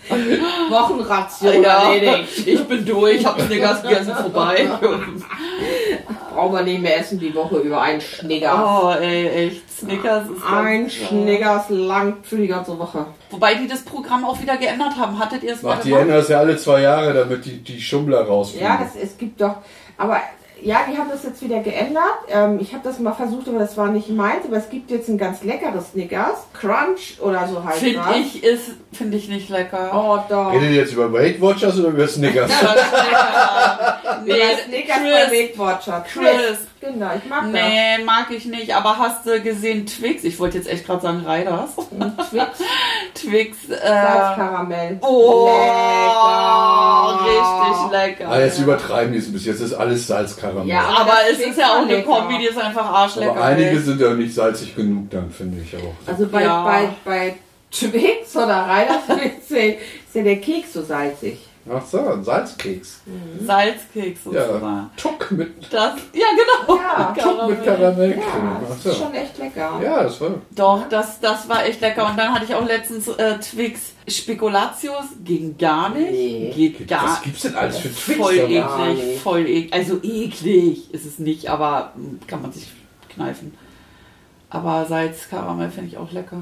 [0.71, 2.47] Wochenration erledigt.
[2.47, 4.69] ich bin durch, hab Snickers gegessen vorbei.
[6.35, 8.59] Brauchen wir nicht mehr essen die Woche über einen Schnickers.
[8.63, 9.71] Oh, ey, echt.
[9.73, 13.07] Snickers ist Ein Schnickers lang für die ganze Woche.
[13.31, 15.19] Wobei die das Programm auch wieder geändert haben.
[15.19, 17.81] Hattet ihr es mal Ach, die ändern das ja alle zwei Jahre, damit die, die
[17.81, 18.67] Schummler rausfliegen.
[18.67, 19.57] Ja, das, es gibt doch.
[19.97, 20.21] Aber
[20.63, 22.03] ja, die haben das jetzt wieder geändert.
[22.29, 24.45] Ähm, ich habe das mal versucht, aber das war nicht meins.
[24.47, 26.47] Aber es gibt jetzt ein ganz leckeres Snickers.
[26.53, 28.17] Crunch oder so heißt Finde das.
[28.17, 29.91] ich, ist, finde ich nicht lecker.
[29.95, 30.53] Oh, doch.
[30.53, 32.51] Redet ihr jetzt über Weight Watchers oder über Snickers?
[34.25, 36.05] nee, Nee, Snickers bei Chris, Weight Watcher.
[36.13, 36.59] Chris.
[36.93, 38.75] Genau, ich mag Nee, mag ich nicht.
[38.75, 40.23] Aber hast du gesehen Twix?
[40.25, 41.71] Ich wollte jetzt echt gerade sagen Reiders.
[41.91, 42.31] das.
[42.31, 42.47] Twix,
[43.15, 43.57] Twix.
[43.71, 44.99] Äh, Salzkaramell.
[45.03, 45.49] oh,
[47.25, 47.67] Lecker.
[47.67, 48.31] richtig lecker.
[48.31, 49.61] ah, jetzt übertreiben die es bis jetzt.
[49.61, 50.67] ist alles Salzkaramell.
[50.69, 52.09] Ja, aber das es ist ja auch eine lecker.
[52.11, 53.33] Kombi, die ist einfach arschlecker.
[53.33, 55.95] Aber einige sind ja nicht salzig genug dann, finde ich auch.
[56.11, 56.63] Also bei, Ja.
[56.65, 57.35] bei, bei
[57.71, 61.39] Twix oder Reiders Twix ist ja der Keks so salzig.
[61.69, 63.01] Ach so, ein Salzkeks.
[63.45, 64.91] Salzkeks Ja, sozusagen.
[64.97, 66.79] Tuck mit, Das, ja, genau.
[66.81, 68.23] Ja, Tuck mit Karamellcreme.
[68.23, 68.91] Ja, das so.
[68.91, 69.81] ist schon echt lecker.
[69.83, 70.31] Ja, das war.
[70.55, 72.09] Doch, das, das war echt lecker.
[72.09, 75.07] Und dann hatte ich auch letztens äh, Twix Spekulatius.
[75.25, 76.11] Ging gar nicht.
[76.11, 76.53] Nee.
[76.55, 78.19] Geht gar Was gibt's denn alles für Twix?
[78.19, 79.19] Voll eklig, nicht.
[79.21, 79.73] voll eklig.
[79.73, 82.69] Also eklig ist es nicht, aber mm, kann man sich
[83.09, 83.55] kneifen.
[84.51, 86.41] Aber Salz, Karamell finde ich auch lecker.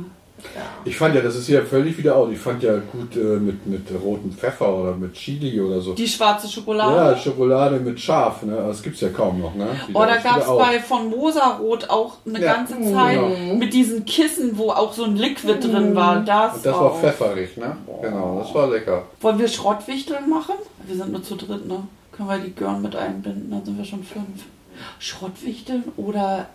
[0.84, 2.30] Ich fand ja, das ist ja völlig wieder aus.
[2.30, 5.94] Ich fand ja gut äh, mit, mit rotem Pfeffer oder mit Chili oder so.
[5.94, 6.96] Die schwarze Schokolade.
[6.96, 8.54] Ja, Schokolade mit Scharf, ne?
[8.56, 9.66] Das gibt's ja kaum noch, ne?
[9.88, 10.58] Die Oh, ist gab es out.
[10.60, 12.92] bei von Mosarot auch eine Ja, ganze Mhm.
[12.94, 13.54] Zeit genau.
[13.56, 16.20] mit diesen Kissen, wo auch so ein Liquid drin war.
[16.20, 17.76] Das, Und das war pfefferig, ne?
[18.02, 19.04] Genau, das war lecker.
[19.20, 20.54] Wollen wir Schrottwichteln machen?
[20.86, 21.78] Wir sind nur zu dritt, ne?
[22.12, 23.50] Können wir die Görn mit einbinden?
[23.50, 24.44] Dann sind wir schon fünf.
[24.98, 26.46] Schrottwichteln oder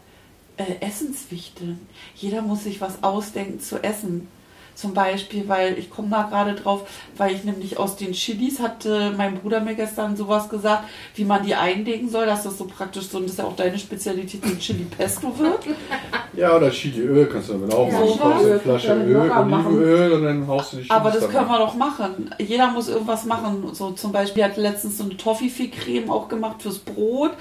[0.59, 1.79] äh, Essenswichteln?
[2.15, 4.27] Jeder muss sich was ausdenken zu essen.
[4.75, 6.87] Zum Beispiel, weil ich komme da gerade drauf,
[7.17, 10.85] weil ich nämlich aus den Chilis hatte mein Bruder mir gestern sowas gesagt,
[11.15, 13.57] wie man die einlegen soll, dass das so praktisch so, und das ist ja auch
[13.57, 15.65] deine Spezialität, so Chili Pesto wird.
[16.33, 18.07] Ja, oder Chiliöl kannst du damit auch machen.
[18.07, 19.31] Du kaufst eine Flasche Öl.
[19.31, 22.33] Olivenöl und dann haust du die Chilis Aber das da können wir doch machen.
[22.39, 23.69] Jeder muss irgendwas machen.
[23.73, 27.31] So zum Beispiel hat letztens so eine Toffifee-Creme auch gemacht fürs Brot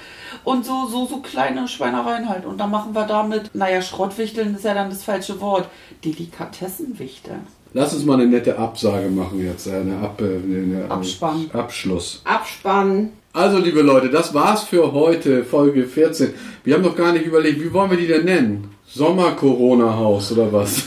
[0.43, 2.45] und so, so, so kleine Schweinereien halt.
[2.45, 5.67] Und dann machen wir damit, naja, Schrottwichteln ist ja dann das falsche Wort.
[6.03, 7.47] Delikatessenwichteln.
[7.73, 11.51] Lass uns mal eine nette Absage machen jetzt, äh, eine, Ab, äh, eine Abspann.
[11.53, 12.21] Abschluss.
[12.23, 13.11] Abspann.
[13.31, 16.33] Also, liebe Leute, das war's für heute, Folge 14.
[16.63, 18.75] Wir haben noch gar nicht überlegt, wie wollen wir die denn nennen?
[18.91, 20.83] Sommer-Corona-Haus oder was?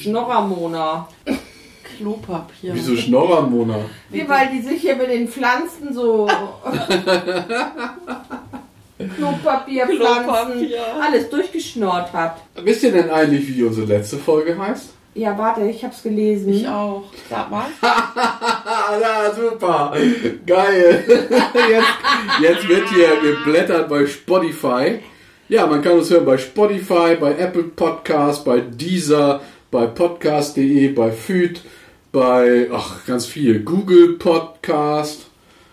[0.00, 1.08] Schnorrermona.
[1.96, 2.74] Klopapier.
[2.74, 3.76] Wieso Schnorrermona?
[4.10, 6.26] Wie, weil die sich hier mit den Pflanzen so.
[9.16, 10.80] Klopapier, Pflanzen, Klopapier.
[11.00, 12.36] alles durchgeschnort hat.
[12.62, 14.90] Wisst ihr denn eigentlich, wie unsere letzte Folge heißt?
[15.14, 16.52] Ja, warte, ich hab's gelesen.
[16.52, 17.04] Ich auch.
[17.30, 17.66] Sag mal.
[19.00, 19.92] Ja, super.
[20.46, 21.04] Geil.
[21.70, 21.86] Jetzt,
[22.40, 25.00] jetzt wird hier geblättert bei Spotify.
[25.48, 29.40] Ja, man kann uns hören bei Spotify, bei Apple Podcast, bei Deezer,
[29.70, 31.60] bei podcast.de, bei Food,
[32.12, 33.60] bei, ach, ganz viel.
[33.60, 35.26] Google Podcast.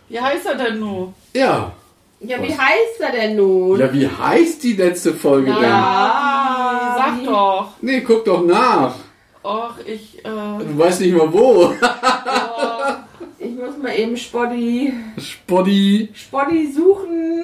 [0.10, 1.14] Wie heißt er denn nun?
[1.34, 1.72] Ja.
[2.20, 3.80] Ja, wie heißt er denn nun?
[3.80, 5.64] Ja, wie heißt die letzte Folge denn?
[5.64, 7.70] Ja, sag wie- doch.
[7.82, 8.96] Nee, guck doch nach.
[9.44, 11.74] Och, ich, äh, Du weißt nicht mal wo.
[13.40, 16.10] Ich muss mal eben Spotti, Spotty.
[16.14, 17.42] Spotti suchen,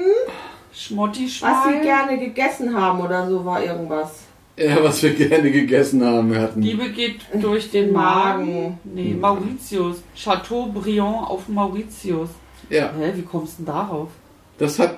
[0.78, 1.82] Schmotti was sie Schwein.
[1.82, 4.20] gerne gegessen haben oder so war irgendwas.
[4.58, 6.32] Ja, was wir gerne gegessen haben.
[6.32, 6.62] Wir hatten.
[6.62, 8.80] Liebe geht durch den Magen.
[8.84, 9.98] Nee, Mauritius.
[10.16, 12.30] Chateaubriand auf Mauritius.
[12.70, 14.10] Ja, Hä, wie kommst du denn darauf?
[14.58, 14.98] das hat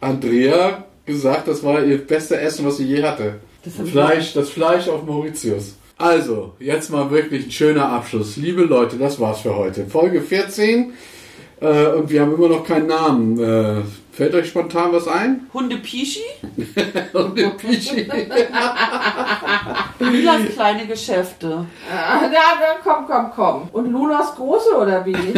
[0.00, 3.40] Andrea gesagt, das war ihr beste Essen, was sie je hatte.
[3.64, 5.76] Das Fleisch, das Fleisch auf Mauritius.
[5.98, 8.36] Also, jetzt mal wirklich ein schöner Abschluss.
[8.36, 9.86] Liebe Leute, das war's für heute.
[9.86, 10.92] Folge 14.
[11.60, 13.38] Äh, und wir haben immer noch keinen Namen.
[13.38, 13.82] Äh,
[14.12, 15.46] fällt euch spontan was ein?
[15.54, 16.20] Hunde Pischi?
[17.14, 18.06] Und der Pichi.
[19.98, 21.64] Milas kleine Geschäfte.
[21.90, 23.68] Ah, na, na, komm, komm, komm.
[23.72, 25.16] Und Lunas große oder wie?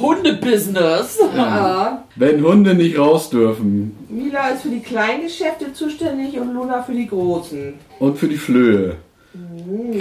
[0.00, 1.18] Hundebusiness.
[1.36, 2.04] ja.
[2.16, 3.94] Wenn Hunde nicht raus dürfen.
[4.08, 7.74] Mila ist für die kleinen Geschäfte zuständig und Luna für die großen.
[7.98, 8.96] Und für die Flöhe.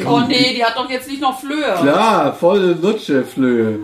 [0.06, 1.76] Oh nee, die hat doch jetzt nicht noch Flöhe.
[1.82, 3.80] Klar, volle Lutsche Flöhe.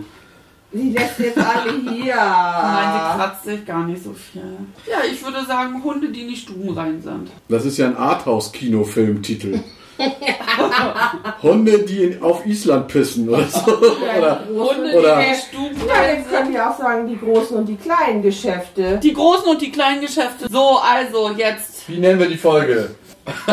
[0.72, 2.14] Die lässt jetzt alle hier.
[2.62, 4.42] Nein, sie kratzt sich gar nicht so viel.
[4.88, 7.30] Ja, ich würde sagen, Hunde, die nicht stubenrein sind.
[7.48, 9.58] Das ist ja ein Arthouse-Kinofilmtitel.
[11.42, 13.60] Hunde, die in, auf Island pissen oder so.
[13.78, 16.38] Oder, Hunde, Oder- die nicht stubenrein Ja, jetzt sind.
[16.38, 18.98] können wir auch sagen, die großen und die kleinen Geschäfte.
[19.02, 20.48] Die großen und die kleinen Geschäfte.
[20.50, 21.88] So, also jetzt.
[21.88, 22.94] wie nennen wir die Folge?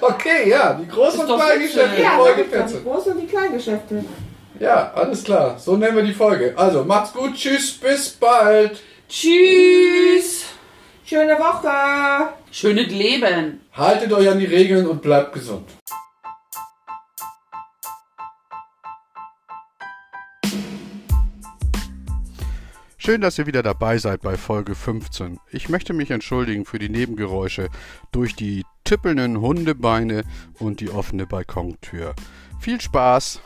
[0.00, 1.62] Okay, ja, die großen und kleinen.
[1.62, 2.84] Geschäfte, Ja, Folge sag ich doch, die 14.
[2.84, 4.04] großen und die kleinen Geschäfte.
[4.60, 5.58] Ja, alles klar.
[5.58, 6.52] So nennen wir die Folge.
[6.54, 8.82] Also, macht's gut, tschüss, bis bald.
[9.08, 10.44] Tschüss.
[11.06, 12.34] Schöne Woche.
[12.52, 13.62] Schönes Leben.
[13.72, 15.66] Haltet euch an die Regeln und bleibt gesund.
[22.98, 25.40] Schön, dass ihr wieder dabei seid bei Folge 15.
[25.50, 27.70] Ich möchte mich entschuldigen für die Nebengeräusche
[28.12, 30.22] durch die tippelnden Hundebeine
[30.58, 32.14] und die offene Balkontür.
[32.60, 33.40] Viel Spaß!